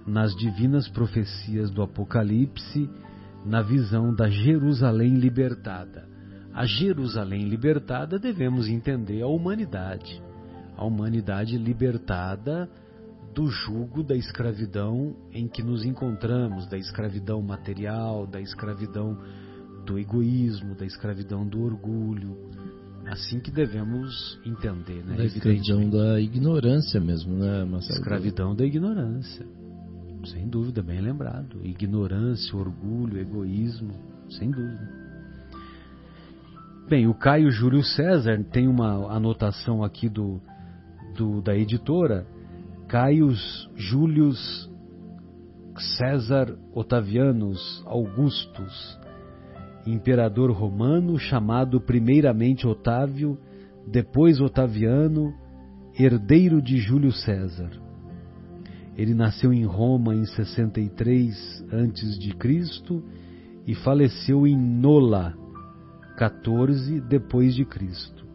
nas 0.07 0.35
divinas 0.35 0.89
profecias 0.89 1.71
do 1.71 1.83
Apocalipse, 1.83 2.89
na 3.45 3.63
visão 3.63 4.15
da 4.15 4.29
Jerusalém 4.29 5.15
libertada. 5.15 6.09
A 6.53 6.67
Jerusalém 6.67 7.49
libertada 7.49 8.19
devemos 8.19 8.69
entender 8.69 9.23
a 9.23 9.27
humanidade, 9.27 10.21
a 10.77 10.85
humanidade 10.85 11.57
libertada 11.57 12.69
do 13.35 13.47
jugo 13.47 14.03
da 14.03 14.17
escravidão 14.17 15.17
em 15.33 15.47
que 15.47 15.63
nos 15.63 15.85
encontramos, 15.85 16.69
da 16.69 16.77
escravidão 16.77 17.41
material, 17.41 18.27
da 18.27 18.41
escravidão 18.41 19.17
do 19.91 19.99
egoísmo, 19.99 20.77
da 20.77 20.87
escravidão 20.87 21.45
do 21.45 21.63
orgulho. 21.63 22.37
Assim 23.07 23.41
que 23.41 23.51
devemos 23.51 24.39
entender, 24.47 25.05
né? 25.05 25.17
Da 25.17 25.25
escravidão 25.25 25.91
da 25.91 26.21
ignorância 26.21 27.01
mesmo, 27.01 27.35
né, 27.35 27.65
Marcelo? 27.65 27.99
Escravidão 27.99 28.55
da 28.55 28.65
ignorância. 28.65 29.45
Sem 30.27 30.49
dúvida, 30.49 30.81
bem 30.81 31.01
lembrado. 31.01 31.61
Ignorância, 31.65 32.57
orgulho, 32.57 33.19
egoísmo, 33.19 33.93
sem 34.29 34.51
dúvida. 34.51 35.01
Bem, 36.89 37.09
o 37.09 37.15
Caio 37.15 37.51
Júlio 37.51 37.83
César 37.83 38.45
tem 38.53 38.69
uma 38.69 39.13
anotação 39.13 39.83
aqui 39.83 40.09
do, 40.09 40.41
do 41.17 41.41
da 41.41 41.57
editora 41.57 42.27
Caius 42.87 43.69
Július 43.75 44.71
César 45.97 46.57
Otavianus 46.75 47.83
Augustus, 47.87 49.00
imperador 49.87 50.51
romano 50.51 51.19
chamado 51.19 51.81
primeiramente 51.81 52.67
Otávio, 52.67 53.39
depois 53.87 54.41
Otaviano, 54.41 55.33
herdeiro 55.99 56.61
de 56.63 56.79
Júlio 56.79 57.13
César. 57.13 57.71
Ele 58.97 59.15
nasceu 59.15 59.53
em 59.53 59.65
Roma 59.65 60.15
em 60.15 60.25
63 60.27 61.65
a.C. 61.73 63.03
e 63.67 63.75
faleceu 63.77 64.47
em 64.47 64.57
Nola, 64.57 65.35
14 66.17 67.01
depois 67.01 67.55
de 67.55 67.65
Cristo. 67.65 68.27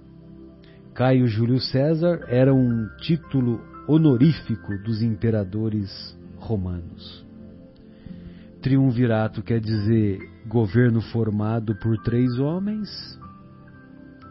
Caio 0.93 1.27
Júlio 1.27 1.59
César 1.59 2.25
era 2.27 2.53
um 2.53 2.87
título 3.01 3.61
honorífico 3.87 4.77
dos 4.83 5.01
imperadores 5.01 6.17
romanos. 6.37 7.25
Triunvirato 8.61 9.43
quer 9.43 9.59
dizer 9.59 10.34
governo 10.47 11.01
formado 11.01 11.75
por 11.75 11.97
três 12.03 12.37
homens. 12.39 12.89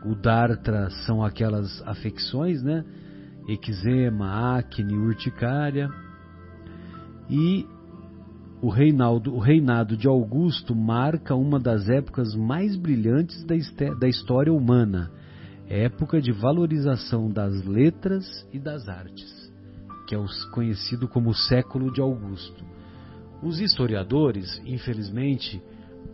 O 0.04 0.14
Dartra 0.14 0.90
são 1.06 1.24
aquelas 1.24 1.82
afecções, 1.86 2.62
né? 2.62 2.84
Eczema, 3.48 4.56
acne, 4.56 4.94
urticária. 4.94 5.88
E 7.28 7.66
o, 8.62 8.68
reinaldo, 8.68 9.34
o 9.34 9.38
reinado 9.38 9.96
de 9.96 10.06
Augusto 10.06 10.74
marca 10.74 11.34
uma 11.34 11.58
das 11.58 11.88
épocas 11.88 12.34
mais 12.34 12.76
brilhantes 12.76 13.44
da, 13.44 13.54
da 13.94 14.08
história 14.08 14.52
humana, 14.52 15.10
época 15.68 16.20
de 16.20 16.32
valorização 16.32 17.30
das 17.30 17.64
letras 17.64 18.24
e 18.52 18.58
das 18.58 18.88
artes 18.88 19.44
que 20.06 20.14
é 20.14 20.18
conhecido 20.52 21.08
como 21.08 21.30
o 21.30 21.34
século 21.34 21.92
de 21.92 22.00
Augusto. 22.00 22.64
Os 23.42 23.60
historiadores, 23.60 24.60
infelizmente, 24.64 25.62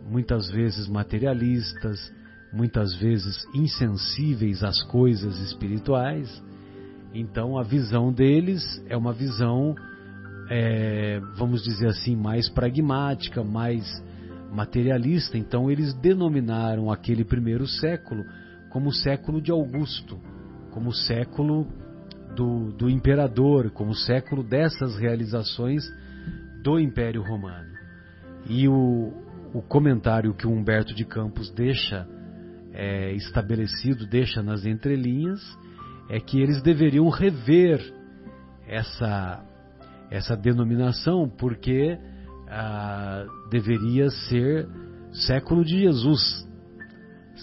muitas 0.09 0.49
vezes 0.49 0.87
materialistas, 0.87 2.13
muitas 2.51 2.93
vezes 2.95 3.45
insensíveis 3.53 4.63
às 4.63 4.81
coisas 4.83 5.37
espirituais, 5.39 6.41
então 7.13 7.57
a 7.57 7.63
visão 7.63 8.11
deles 8.11 8.63
é 8.87 8.95
uma 8.95 9.13
visão, 9.13 9.75
é, 10.49 11.19
vamos 11.37 11.61
dizer 11.63 11.87
assim, 11.87 12.15
mais 12.15 12.49
pragmática, 12.49 13.43
mais 13.43 13.85
materialista. 14.51 15.37
Então 15.37 15.69
eles 15.69 15.93
denominaram 15.95 16.91
aquele 16.91 17.23
primeiro 17.23 17.67
século 17.67 18.23
como 18.69 18.89
o 18.89 18.93
século 18.93 19.41
de 19.41 19.51
Augusto, 19.51 20.17
como 20.71 20.89
o 20.89 20.93
século 20.93 21.67
do, 22.35 22.71
do 22.71 22.89
imperador, 22.89 23.69
como 23.71 23.93
século 23.93 24.43
dessas 24.43 24.97
realizações 24.97 25.83
do 26.63 26.79
Império 26.79 27.21
Romano. 27.21 27.71
E 28.47 28.67
o, 28.69 29.13
o 29.53 29.61
comentário 29.61 30.33
que 30.33 30.47
o 30.47 30.51
Humberto 30.51 30.93
de 30.93 31.05
Campos 31.05 31.51
deixa 31.51 32.07
é, 32.73 33.13
estabelecido, 33.13 34.07
deixa 34.07 34.41
nas 34.41 34.65
entrelinhas, 34.65 35.41
é 36.09 36.19
que 36.19 36.41
eles 36.41 36.61
deveriam 36.61 37.07
rever 37.09 37.79
essa, 38.67 39.43
essa 40.09 40.35
denominação, 40.35 41.29
porque 41.29 41.97
ah, 42.47 43.25
deveria 43.49 44.09
ser 44.09 44.67
século 45.11 45.63
de 45.63 45.79
Jesus, 45.79 46.47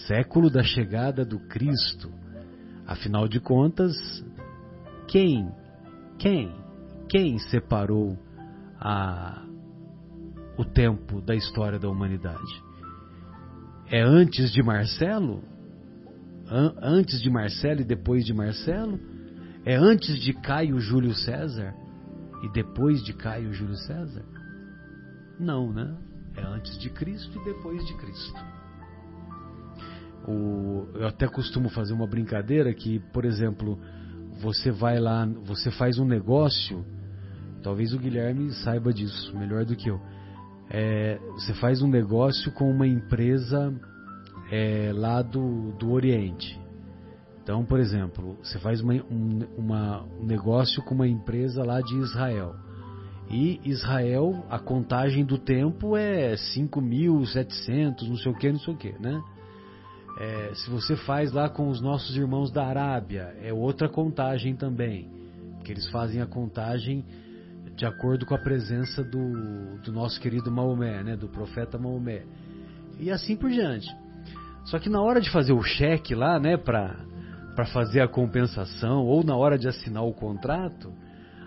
século 0.06 0.50
da 0.50 0.62
chegada 0.62 1.24
do 1.24 1.38
Cristo. 1.38 2.10
Afinal 2.86 3.28
de 3.28 3.40
contas, 3.40 3.94
quem, 5.06 5.50
quem, 6.18 6.54
quem 7.08 7.38
separou 7.38 8.18
a, 8.80 9.47
o 10.58 10.64
tempo 10.64 11.20
da 11.22 11.36
história 11.36 11.78
da 11.78 11.88
humanidade? 11.88 12.62
É 13.86 14.02
antes 14.02 14.50
de 14.50 14.60
Marcelo? 14.60 15.42
An, 16.50 16.74
antes 16.82 17.22
de 17.22 17.30
Marcelo 17.30 17.80
e 17.80 17.84
depois 17.84 18.24
de 18.24 18.34
Marcelo? 18.34 18.98
É 19.64 19.76
antes 19.76 20.18
de 20.18 20.32
Caio 20.32 20.80
Júlio 20.80 21.14
César 21.14 21.74
e 22.42 22.52
depois 22.52 23.02
de 23.04 23.12
Caio 23.12 23.52
Júlio 23.52 23.76
César? 23.76 24.24
Não, 25.38 25.72
né? 25.72 25.96
É 26.36 26.42
antes 26.42 26.76
de 26.78 26.90
Cristo 26.90 27.38
e 27.40 27.44
depois 27.44 27.86
de 27.86 27.96
Cristo. 27.96 28.44
O, 30.26 30.88
eu 30.94 31.06
até 31.06 31.28
costumo 31.28 31.68
fazer 31.68 31.94
uma 31.94 32.06
brincadeira 32.06 32.74
que, 32.74 32.98
por 33.12 33.24
exemplo, 33.24 33.78
você 34.40 34.70
vai 34.70 34.98
lá, 34.98 35.24
você 35.44 35.70
faz 35.70 35.98
um 35.98 36.04
negócio, 36.04 36.84
talvez 37.62 37.94
o 37.94 37.98
Guilherme 37.98 38.52
saiba 38.52 38.92
disso 38.92 39.36
melhor 39.38 39.64
do 39.64 39.76
que 39.76 39.88
eu. 39.88 40.00
É, 40.70 41.18
você 41.32 41.54
faz 41.54 41.80
um 41.80 41.88
negócio 41.88 42.52
com 42.52 42.70
uma 42.70 42.86
empresa 42.86 43.72
é, 44.50 44.92
lá 44.94 45.22
do, 45.22 45.72
do 45.72 45.90
Oriente. 45.92 46.58
Então, 47.42 47.64
por 47.64 47.80
exemplo, 47.80 48.36
você 48.42 48.58
faz 48.58 48.82
uma, 48.82 48.94
um, 48.94 49.40
uma, 49.56 50.04
um 50.20 50.26
negócio 50.26 50.82
com 50.82 50.94
uma 50.94 51.08
empresa 51.08 51.64
lá 51.64 51.80
de 51.80 51.96
Israel. 51.96 52.54
E 53.30 53.60
Israel, 53.64 54.44
a 54.50 54.58
contagem 54.58 55.24
do 55.24 55.38
tempo 55.38 55.96
é 55.96 56.34
5.700, 56.34 58.08
não 58.08 58.16
sei 58.16 58.32
o 58.32 58.34
que, 58.34 58.52
não 58.52 58.58
sei 58.58 58.74
o 58.74 58.76
que, 58.76 58.92
né? 58.98 59.22
É, 60.18 60.52
se 60.54 60.68
você 60.70 60.96
faz 60.96 61.32
lá 61.32 61.48
com 61.48 61.68
os 61.68 61.80
nossos 61.80 62.16
irmãos 62.16 62.50
da 62.50 62.66
Arábia, 62.66 63.34
é 63.40 63.52
outra 63.52 63.88
contagem 63.88 64.56
também, 64.56 65.08
que 65.62 65.70
eles 65.70 65.88
fazem 65.90 66.20
a 66.20 66.26
contagem 66.26 67.04
de 67.78 67.86
acordo 67.86 68.26
com 68.26 68.34
a 68.34 68.38
presença 68.38 69.04
do, 69.04 69.78
do 69.84 69.92
nosso 69.92 70.20
querido 70.20 70.50
Maomé, 70.50 71.00
né, 71.04 71.16
do 71.16 71.28
profeta 71.28 71.78
Maomé, 71.78 72.24
e 72.98 73.08
assim 73.08 73.36
por 73.36 73.48
diante. 73.48 73.86
Só 74.64 74.80
que 74.80 74.90
na 74.90 75.00
hora 75.00 75.20
de 75.20 75.30
fazer 75.30 75.52
o 75.52 75.62
cheque 75.62 76.12
lá, 76.12 76.40
né, 76.40 76.56
para 76.56 77.06
para 77.54 77.66
fazer 77.66 78.00
a 78.00 78.06
compensação 78.06 79.04
ou 79.04 79.24
na 79.24 79.34
hora 79.34 79.58
de 79.58 79.66
assinar 79.66 80.04
o 80.04 80.12
contrato, 80.12 80.92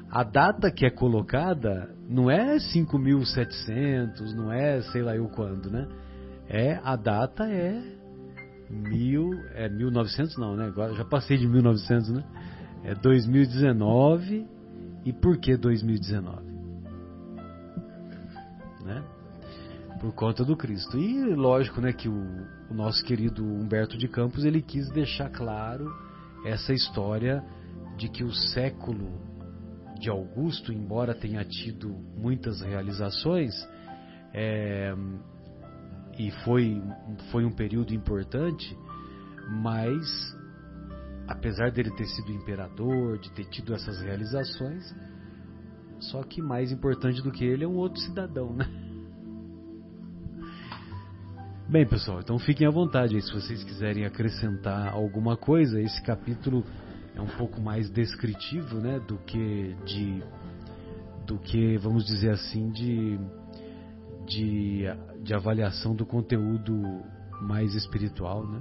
a 0.09 0.23
data 0.23 0.69
que 0.69 0.85
é 0.85 0.89
colocada 0.89 1.89
não 2.09 2.29
é 2.29 2.57
5.700, 2.57 4.33
não 4.33 4.51
é 4.51 4.81
sei 4.91 5.01
lá 5.01 5.15
eu 5.15 5.29
quando, 5.29 5.69
né? 5.71 5.87
É 6.49 6.79
a 6.83 6.97
data 6.97 7.45
é 7.45 7.81
mil, 8.69 9.31
é 9.53 9.69
1900 9.69 10.37
não, 10.37 10.57
né? 10.57 10.65
Agora 10.65 10.93
já 10.93 11.05
passei 11.05 11.37
de 11.37 11.47
1900, 11.47 12.09
né? 12.09 12.23
É 12.83 12.95
2019. 12.95 14.60
E 15.05 15.11
por 15.11 15.37
que 15.37 15.57
2019? 15.57 16.41
Né? 18.83 19.03
Por 19.99 20.13
conta 20.13 20.43
do 20.43 20.55
Cristo. 20.55 20.97
E 20.97 21.33
lógico, 21.35 21.81
né, 21.81 21.93
que 21.93 22.09
o, 22.09 22.47
o 22.69 22.73
nosso 22.73 23.03
querido 23.03 23.43
Humberto 23.43 23.97
de 23.97 24.07
Campos 24.07 24.43
ele 24.43 24.61
quis 24.61 24.89
deixar 24.91 25.29
claro 25.29 25.91
essa 26.45 26.73
história 26.73 27.43
de 27.97 28.09
que 28.09 28.23
o 28.23 28.31
século 28.31 29.11
de 29.99 30.09
Augusto, 30.09 30.73
embora 30.73 31.13
tenha 31.13 31.43
tido 31.45 31.89
muitas 32.17 32.61
realizações, 32.61 33.53
é, 34.33 34.95
e 36.17 36.31
foi, 36.43 36.81
foi 37.31 37.45
um 37.45 37.51
período 37.51 37.93
importante, 37.93 38.75
mas 39.61 40.35
apesar 41.31 41.71
dele 41.71 41.91
ter 41.91 42.05
sido 42.05 42.31
imperador, 42.31 43.17
de 43.17 43.31
ter 43.31 43.45
tido 43.45 43.73
essas 43.73 44.01
realizações, 44.01 44.93
Só 45.99 46.23
que 46.23 46.41
mais 46.41 46.71
importante 46.71 47.21
do 47.21 47.31
que 47.31 47.45
ele 47.45 47.63
é 47.63 47.67
um 47.67 47.77
outro 47.77 48.01
cidadão, 48.01 48.53
né? 48.53 48.65
Bem, 51.69 51.87
pessoal, 51.87 52.19
então 52.19 52.37
fiquem 52.39 52.67
à 52.67 52.71
vontade 52.71 53.15
aí 53.15 53.21
se 53.21 53.31
vocês 53.31 53.63
quiserem 53.63 54.03
acrescentar 54.03 54.91
alguma 54.91 55.37
coisa. 55.37 55.79
Esse 55.79 56.01
capítulo 56.03 56.65
é 57.15 57.21
um 57.21 57.29
pouco 57.37 57.61
mais 57.61 57.89
descritivo, 57.89 58.79
né, 58.79 58.99
do 58.99 59.17
que 59.19 59.75
de 59.85 60.23
do 61.25 61.37
que, 61.37 61.77
vamos 61.77 62.03
dizer 62.03 62.31
assim, 62.31 62.71
de 62.71 63.19
de, 64.25 64.83
de 65.23 65.33
avaliação 65.33 65.95
do 65.95 66.05
conteúdo 66.05 66.73
mais 67.41 67.75
espiritual, 67.75 68.45
né? 68.45 68.59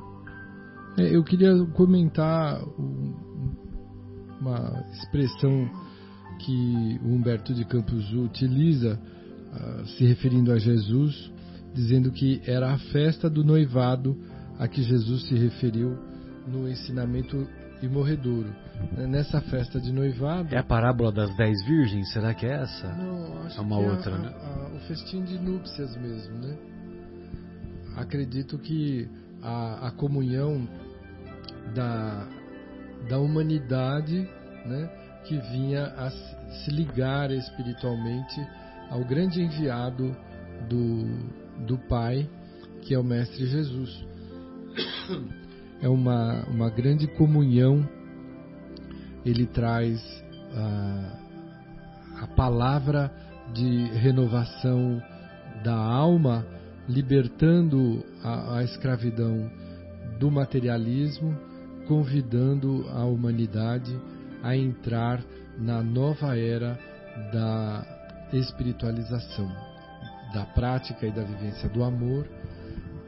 É, 0.98 1.16
eu 1.16 1.22
queria 1.22 1.64
comentar 1.74 2.60
uma 4.40 4.84
expressão 4.92 5.70
que 6.38 7.00
o 7.04 7.14
Humberto 7.14 7.52
de 7.52 7.64
Campos 7.64 8.12
utiliza, 8.12 8.98
uh, 8.98 9.86
se 9.86 10.04
referindo 10.04 10.52
a 10.52 10.58
Jesus, 10.58 11.30
dizendo 11.74 12.10
que 12.10 12.40
era 12.46 12.72
a 12.72 12.78
festa 12.78 13.28
do 13.28 13.44
noivado 13.44 14.16
a 14.58 14.66
que 14.66 14.82
Jesus 14.82 15.28
se 15.28 15.34
referiu 15.34 15.96
no 16.46 16.68
ensinamento 16.68 17.46
imorredouro. 17.82 18.50
Nessa 18.96 19.40
festa 19.42 19.80
de 19.80 19.92
noivado. 19.92 20.54
É 20.54 20.58
a 20.58 20.62
parábola 20.62 21.12
das 21.12 21.34
dez 21.36 21.62
virgens? 21.64 22.10
Será 22.12 22.34
que 22.34 22.46
é 22.46 22.62
essa? 22.62 22.88
Não, 22.94 23.42
acho 23.42 23.58
é 23.58 23.60
uma 23.60 23.78
que 23.78 23.84
outra, 23.84 24.10
é 24.10 24.14
a, 24.14 24.18
né? 24.18 24.34
A, 24.42 24.76
o 24.76 24.80
festim 24.80 25.22
de 25.22 25.38
núpcias 25.38 25.96
mesmo, 25.96 26.38
né? 26.38 26.56
Acredito 27.96 28.58
que 28.58 29.08
a, 29.42 29.88
a 29.88 29.90
comunhão 29.92 30.68
da, 31.74 32.26
da 33.08 33.18
humanidade, 33.18 34.28
né? 34.66 34.90
Que 35.24 35.36
vinha 35.38 35.84
a 35.96 36.10
se 36.10 36.70
ligar 36.70 37.30
espiritualmente 37.30 38.40
ao 38.90 39.04
grande 39.04 39.40
enviado 39.40 40.16
do, 40.68 41.66
do 41.66 41.78
Pai, 41.88 42.28
que 42.82 42.94
é 42.94 42.98
o 42.98 43.04
Mestre 43.04 43.46
Jesus. 43.46 44.04
É 45.82 45.88
uma, 45.88 46.44
uma 46.44 46.68
grande 46.68 47.06
comunhão, 47.06 47.88
ele 49.24 49.46
traz 49.46 49.98
a, 50.54 52.24
a 52.24 52.26
palavra 52.26 53.10
de 53.54 53.84
renovação 53.94 55.02
da 55.64 55.74
alma, 55.74 56.44
libertando 56.88 58.04
a, 58.22 58.58
a 58.58 58.64
escravidão 58.64 59.50
do 60.18 60.30
materialismo, 60.30 61.36
convidando 61.86 62.86
a 62.90 63.04
humanidade 63.04 63.98
a 64.42 64.56
entrar 64.56 65.22
na 65.58 65.82
nova 65.82 66.36
era 66.36 66.78
da 67.32 67.86
espiritualização, 68.32 69.50
da 70.32 70.44
prática 70.46 71.06
e 71.06 71.10
da 71.10 71.22
vivência 71.22 71.68
do 71.68 71.82
amor, 71.82 72.26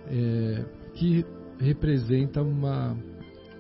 é, 0.09 0.65
que 0.95 1.25
representa 1.59 2.43
uma, 2.43 2.97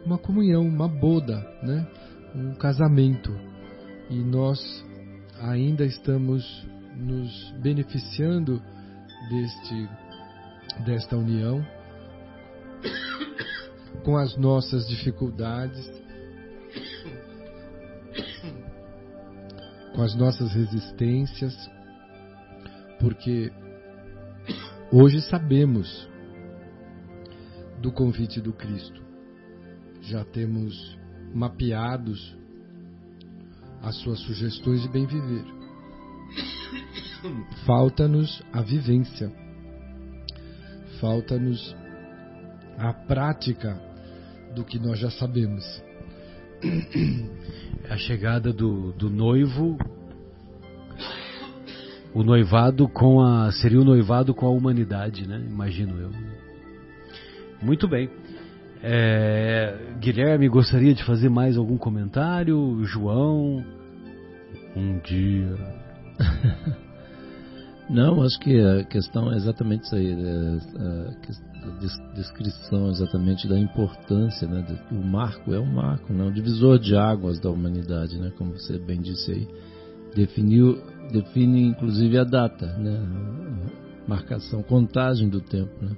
uma 0.04 0.18
comunhão, 0.18 0.62
uma 0.66 0.88
boda, 0.88 1.38
né? 1.62 1.86
um 2.34 2.54
casamento. 2.54 3.34
E 4.10 4.16
nós 4.16 4.58
ainda 5.40 5.84
estamos 5.84 6.66
nos 6.96 7.54
beneficiando 7.62 8.60
deste, 9.30 9.88
desta 10.84 11.16
união 11.16 11.64
com 14.04 14.16
as 14.16 14.36
nossas 14.36 14.86
dificuldades, 14.88 15.90
com 19.94 20.02
as 20.02 20.14
nossas 20.14 20.52
resistências, 20.52 21.54
porque 22.98 23.52
hoje 24.90 25.20
sabemos 25.22 26.08
do 27.80 27.92
convite 27.92 28.40
do 28.40 28.52
Cristo. 28.52 29.02
Já 30.00 30.24
temos 30.24 30.98
mapeados 31.34 32.36
as 33.82 33.96
suas 33.96 34.20
sugestões 34.20 34.82
de 34.82 34.88
bem 34.88 35.06
viver. 35.06 35.44
Falta-nos 37.66 38.42
a 38.52 38.62
vivência. 38.62 39.41
Falta-nos 41.02 41.74
a 42.78 42.92
prática 42.92 43.76
do 44.54 44.64
que 44.64 44.78
nós 44.78 45.00
já 45.00 45.10
sabemos. 45.10 45.64
A 47.90 47.96
chegada 47.96 48.52
do, 48.52 48.92
do 48.92 49.10
noivo, 49.10 49.76
o 52.14 52.22
noivado 52.22 52.88
com 52.88 53.20
a 53.20 53.50
seria 53.50 53.80
o 53.80 53.84
noivado 53.84 54.32
com 54.32 54.46
a 54.46 54.50
humanidade, 54.50 55.26
né? 55.26 55.44
Imagino 55.44 56.00
eu. 56.00 56.10
Muito 57.60 57.88
bem. 57.88 58.08
É, 58.80 59.96
Guilherme, 59.98 60.48
gostaria 60.48 60.94
de 60.94 61.02
fazer 61.02 61.28
mais 61.28 61.56
algum 61.56 61.76
comentário? 61.76 62.78
João, 62.84 63.66
um 64.76 64.98
dia. 65.00 65.56
Não, 67.92 68.22
acho 68.22 68.40
que 68.40 68.58
a 68.58 68.84
questão 68.84 69.30
é 69.30 69.36
exatamente 69.36 69.84
isso 69.84 69.94
aí, 69.94 70.12
é, 70.12 71.10
a 71.62 72.14
descrição 72.14 72.88
exatamente 72.88 73.46
da 73.46 73.58
importância, 73.58 74.48
né? 74.48 74.64
O 74.90 74.94
marco 74.94 75.52
é 75.52 75.60
um 75.60 75.70
marco, 75.70 76.10
né? 76.10 76.24
O 76.24 76.32
divisor 76.32 76.78
de 76.78 76.96
águas 76.96 77.38
da 77.38 77.50
humanidade, 77.50 78.18
né? 78.18 78.32
Como 78.38 78.52
você 78.52 78.78
bem 78.78 78.98
disse 78.98 79.32
aí, 79.32 79.48
definiu, 80.14 80.82
define 81.12 81.66
inclusive 81.66 82.16
a 82.16 82.24
data, 82.24 82.66
né? 82.78 82.98
Marcação, 84.08 84.62
contagem 84.62 85.28
do 85.28 85.42
tempo, 85.42 85.84
né? 85.84 85.94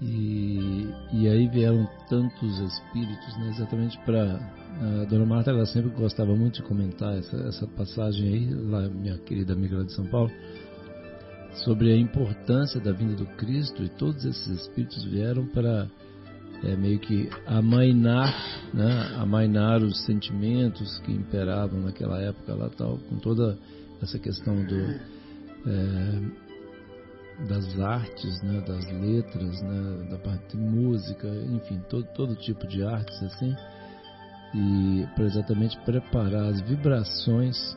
E, 0.00 0.86
e 1.12 1.28
aí 1.28 1.48
vieram 1.48 1.88
tantos 2.08 2.58
espíritos, 2.60 3.38
né, 3.38 3.48
exatamente 3.50 3.98
para. 4.04 4.38
A 4.78 5.04
dona 5.06 5.24
Marta 5.24 5.50
ela 5.50 5.64
sempre 5.64 5.90
gostava 5.90 6.36
muito 6.36 6.56
de 6.56 6.62
comentar 6.62 7.16
essa, 7.16 7.36
essa 7.48 7.66
passagem 7.66 8.28
aí, 8.28 8.54
lá, 8.54 8.90
minha 8.90 9.16
querida 9.16 9.54
amiga 9.54 9.78
lá 9.78 9.84
de 9.84 9.92
São 9.92 10.04
Paulo, 10.04 10.30
sobre 11.64 11.92
a 11.92 11.96
importância 11.96 12.80
da 12.80 12.92
vinda 12.92 13.14
do 13.14 13.26
Cristo 13.36 13.82
e 13.82 13.88
todos 13.88 14.24
esses 14.24 14.46
espíritos 14.60 15.04
vieram 15.04 15.46
para 15.46 15.88
é, 16.64 16.76
meio 16.76 16.98
que 16.98 17.28
amainar, 17.46 18.34
né, 18.72 19.14
amainar 19.16 19.82
os 19.82 20.04
sentimentos 20.04 20.98
que 21.00 21.12
imperavam 21.12 21.80
naquela 21.80 22.20
época 22.20 22.54
lá 22.54 22.68
tal, 22.70 22.98
com 23.08 23.16
toda 23.16 23.58
essa 24.02 24.18
questão 24.18 24.64
do. 24.64 24.76
É, 25.68 26.46
das 27.48 27.78
artes, 27.78 28.42
né, 28.42 28.62
das 28.66 28.90
letras, 28.92 29.60
né, 29.60 30.08
da 30.10 30.16
parte 30.16 30.56
de 30.56 30.62
música, 30.62 31.28
enfim, 31.28 31.78
todo, 31.88 32.06
todo 32.14 32.34
tipo 32.34 32.66
de 32.66 32.82
artes 32.82 33.22
assim, 33.22 33.54
e 34.54 35.06
para 35.14 35.24
exatamente 35.24 35.78
preparar 35.80 36.46
as 36.46 36.60
vibrações 36.62 37.76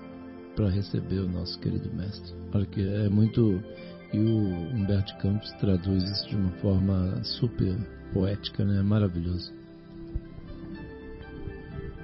para 0.59 0.69
receber 0.69 1.19
o 1.19 1.29
nosso 1.29 1.57
querido 1.61 1.89
mestre. 1.95 2.33
Olha 2.53 2.65
que 2.65 2.81
é 2.81 3.07
muito 3.07 3.63
e 4.11 4.19
o 4.19 4.75
Humberto 4.75 5.15
Campos 5.19 5.49
traduz 5.53 6.03
isso 6.03 6.27
de 6.27 6.35
uma 6.35 6.51
forma 6.57 7.23
super 7.23 7.77
poética, 8.11 8.65
né? 8.65 8.81
Maravilhoso. 8.81 9.53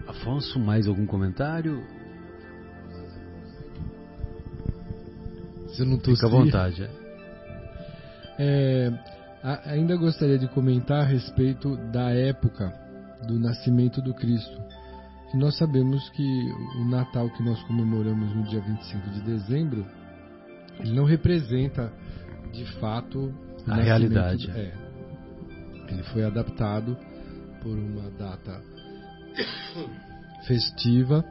Afonso, 0.07 0.57
mais 0.57 0.87
algum 0.87 1.05
comentário? 1.05 1.83
Se 5.73 5.81
eu 5.81 5.87
não 5.87 5.99
Fica 5.99 6.25
à 6.25 6.29
vontade. 6.29 6.83
É. 6.83 6.89
É, 8.39 8.91
ainda 9.65 9.97
gostaria 9.97 10.39
de 10.39 10.47
comentar 10.47 11.01
a 11.01 11.05
respeito 11.05 11.75
da 11.91 12.09
época 12.11 12.73
do 13.27 13.37
nascimento 13.37 14.01
do 14.01 14.13
Cristo. 14.13 14.64
Que 15.31 15.37
nós 15.37 15.57
sabemos 15.57 16.09
que 16.09 16.51
o 16.77 16.85
Natal 16.85 17.29
que 17.31 17.43
nós 17.43 17.61
comemoramos 17.63 18.33
no 18.35 18.43
dia 18.43 18.61
25 18.61 19.09
de 19.09 19.21
dezembro, 19.21 19.85
ele 20.79 20.93
não 20.93 21.05
representa 21.05 21.91
de 22.53 22.65
fato 22.79 23.33
a 23.67 23.75
realidade. 23.75 24.49
É. 24.51 24.73
Ele 25.89 26.03
foi 26.03 26.23
adaptado 26.23 26.97
por 27.61 27.77
uma 27.77 28.09
data 28.11 28.61
festiva, 30.47 31.23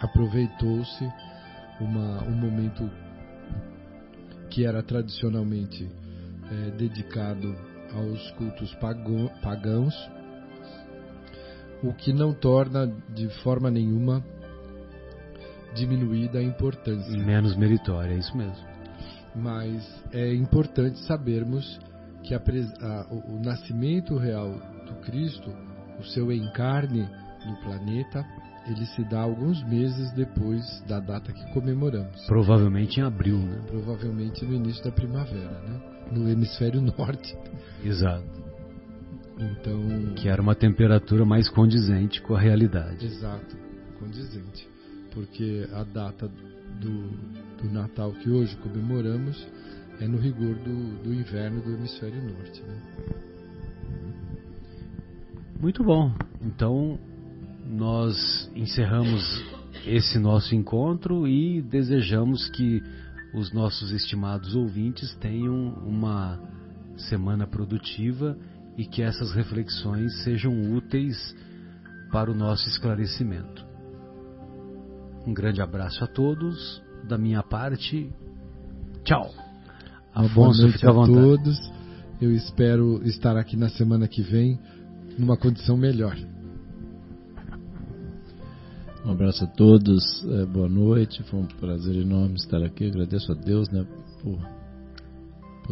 aproveitou-se 0.00 1.10
um 1.80 2.36
momento 2.36 2.88
que 4.50 4.64
era 4.64 4.82
tradicionalmente 4.82 5.88
é, 6.50 6.70
dedicado 6.72 7.56
aos 7.94 8.30
cultos 8.32 8.74
pagãos, 9.42 9.94
o 11.82 11.92
que 11.92 12.12
não 12.12 12.32
torna 12.32 12.86
de 13.14 13.28
forma 13.42 13.70
nenhuma 13.70 14.24
diminuída 15.74 16.38
a 16.38 16.42
importância. 16.42 17.16
Menos 17.18 17.56
meritória, 17.56 18.14
é 18.14 18.18
isso 18.18 18.36
mesmo. 18.36 18.72
Mas 19.34 20.04
é 20.12 20.32
importante 20.34 20.98
sabermos 21.00 21.80
que 22.22 22.34
a, 22.34 22.38
a, 22.38 23.06
o, 23.10 23.36
o 23.36 23.40
nascimento 23.42 24.16
real 24.16 24.50
do 24.86 24.94
Cristo, 25.02 25.50
o 25.98 26.04
seu 26.04 26.30
encarne 26.30 27.08
no 27.46 27.56
planeta, 27.62 28.24
ele 28.66 28.86
se 28.86 29.02
dá 29.04 29.20
alguns 29.20 29.62
meses 29.64 30.12
depois 30.12 30.64
da 30.86 31.00
data 31.00 31.32
que 31.32 31.52
comemoramos. 31.52 32.24
Provavelmente 32.26 33.00
em 33.00 33.02
abril, 33.02 33.38
né? 33.38 33.60
Provavelmente 33.66 34.44
no 34.44 34.54
início 34.54 34.84
da 34.84 34.92
primavera, 34.92 35.60
né? 35.62 35.80
No 36.12 36.28
hemisfério 36.28 36.80
norte. 36.96 37.36
Exato. 37.82 38.41
Então. 39.38 40.14
Que 40.14 40.28
era 40.28 40.40
uma 40.40 40.54
temperatura 40.54 41.24
mais 41.24 41.48
condizente 41.48 42.20
com 42.22 42.34
a 42.34 42.40
realidade. 42.40 43.04
Exato, 43.04 43.56
condizente. 43.98 44.68
Porque 45.12 45.68
a 45.72 45.84
data 45.84 46.28
do, 46.80 47.10
do 47.62 47.72
Natal 47.72 48.12
que 48.12 48.30
hoje 48.30 48.56
comemoramos 48.56 49.46
é 50.00 50.08
no 50.08 50.18
rigor 50.18 50.54
do, 50.56 51.02
do 51.02 51.14
inverno 51.14 51.60
do 51.62 51.72
hemisfério 51.72 52.22
norte. 52.22 52.62
Né? 52.62 52.80
Muito 55.60 55.84
bom. 55.84 56.12
Então, 56.40 56.98
nós 57.64 58.50
encerramos 58.54 59.22
esse 59.86 60.18
nosso 60.18 60.54
encontro 60.54 61.26
e 61.26 61.62
desejamos 61.62 62.48
que 62.50 62.82
os 63.34 63.52
nossos 63.52 63.92
estimados 63.92 64.54
ouvintes 64.54 65.14
tenham 65.16 65.74
uma 65.86 66.38
semana 66.96 67.46
produtiva 67.46 68.36
e 68.76 68.84
que 68.86 69.02
essas 69.02 69.32
reflexões 69.32 70.22
sejam 70.22 70.74
úteis 70.74 71.16
para 72.10 72.30
o 72.30 72.34
nosso 72.34 72.68
esclarecimento. 72.68 73.64
Um 75.26 75.32
grande 75.32 75.60
abraço 75.60 76.02
a 76.04 76.06
todos, 76.06 76.82
da 77.04 77.16
minha 77.16 77.42
parte, 77.42 78.10
tchau. 79.04 79.30
Uma 80.14 80.26
Afonso, 80.26 80.60
boa 80.62 80.68
noite 80.68 80.86
a 80.86 80.92
todos. 80.92 81.72
Eu 82.20 82.32
espero 82.32 83.02
estar 83.04 83.36
aqui 83.36 83.56
na 83.56 83.68
semana 83.68 84.06
que 84.06 84.22
vem 84.22 84.58
numa 85.18 85.36
condição 85.36 85.76
melhor. 85.76 86.16
Um 89.04 89.10
abraço 89.10 89.44
a 89.44 89.46
todos, 89.48 90.24
é, 90.24 90.46
boa 90.46 90.68
noite, 90.68 91.22
foi 91.24 91.40
um 91.40 91.46
prazer 91.46 91.96
enorme 91.96 92.36
estar 92.36 92.62
aqui. 92.62 92.86
Agradeço 92.86 93.32
a 93.32 93.34
Deus 93.34 93.68
né, 93.70 93.84
por 94.22 94.38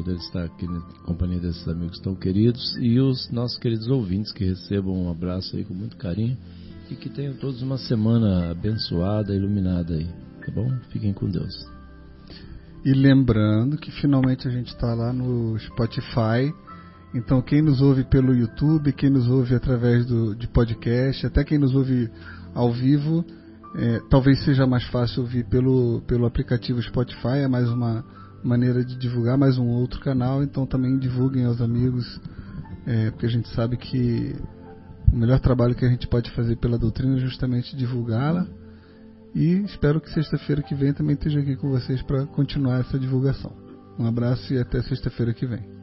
poder 0.03 0.17
estar 0.17 0.45
aqui 0.45 0.67
na 0.67 0.81
companhia 1.05 1.39
desses 1.39 1.67
amigos 1.69 2.01
tão 2.01 2.15
queridos 2.15 2.75
e 2.81 2.99
os 2.99 3.31
nossos 3.31 3.59
queridos 3.59 3.87
ouvintes 3.89 4.33
que 4.33 4.45
recebam 4.45 4.95
um 4.95 5.11
abraço 5.11 5.57
aí 5.57 5.65
com 5.65 5.75
muito 5.75 5.97
carinho 5.99 6.39
e 6.91 6.95
que 6.95 7.11
tenham 7.11 7.35
todos 7.35 7.61
uma 7.61 7.77
semana 7.77 8.51
abençoada, 8.51 9.35
iluminada 9.35 9.95
aí, 9.95 10.07
tá 10.45 10.51
bom? 10.55 10.71
Fiquem 10.91 11.13
com 11.13 11.29
Deus. 11.29 11.55
E 12.83 12.93
lembrando 12.95 13.77
que 13.77 13.91
finalmente 13.91 14.49
a 14.49 14.51
gente 14.51 14.69
está 14.69 14.95
lá 14.95 15.13
no 15.13 15.59
Spotify 15.59 16.51
então, 17.13 17.43
quem 17.43 17.61
nos 17.61 17.83
ouve 17.83 18.05
pelo 18.05 18.33
YouTube, 18.33 18.93
quem 18.93 19.11
nos 19.11 19.29
ouve 19.29 19.53
através 19.55 20.07
do, 20.07 20.33
de 20.35 20.47
podcast, 20.47 21.27
até 21.27 21.43
quem 21.43 21.59
nos 21.59 21.75
ouve 21.75 22.09
ao 22.55 22.73
vivo, 22.73 23.25
é, 23.75 24.01
talvez 24.09 24.45
seja 24.45 24.65
mais 24.65 24.85
fácil 24.85 25.23
ouvir 25.23 25.45
pelo, 25.49 26.03
pelo 26.07 26.25
aplicativo 26.25 26.81
Spotify, 26.81 27.39
é 27.43 27.49
mais 27.49 27.69
uma 27.69 28.05
maneira 28.43 28.85
de 28.85 28.97
divulgar, 28.97 29.37
mais 29.37 29.59
um 29.59 29.69
outro 29.69 30.01
canal. 30.01 30.43
Então, 30.43 30.67
também 30.67 30.99
divulguem 30.99 31.45
aos 31.45 31.61
amigos, 31.61 32.21
é, 32.87 33.11
porque 33.11 33.27
a 33.27 33.31
gente 33.31 33.49
sabe 33.55 33.77
que 33.77 34.35
o 35.13 35.17
melhor 35.17 35.41
trabalho 35.41 35.75
que 35.75 35.85
a 35.85 35.89
gente 35.89 36.07
pode 36.07 36.31
fazer 36.33 36.57
pela 36.57 36.79
doutrina 36.79 37.17
é 37.17 37.21
justamente 37.21 37.77
divulgá-la. 37.77 38.47
E 39.35 39.63
espero 39.65 40.01
que 40.01 40.11
sexta-feira 40.11 40.63
que 40.63 40.75
vem 40.75 40.93
também 40.93 41.15
esteja 41.15 41.41
aqui 41.41 41.57
com 41.57 41.71
vocês 41.71 42.03
para 42.03 42.27
continuar 42.27 42.81
essa 42.81 42.99
divulgação. 42.99 43.53
Um 43.99 44.07
abraço 44.07 44.53
e 44.53 44.59
até 44.59 44.83
sexta-feira 44.83 45.33
que 45.33 45.47
vem. 45.47 45.80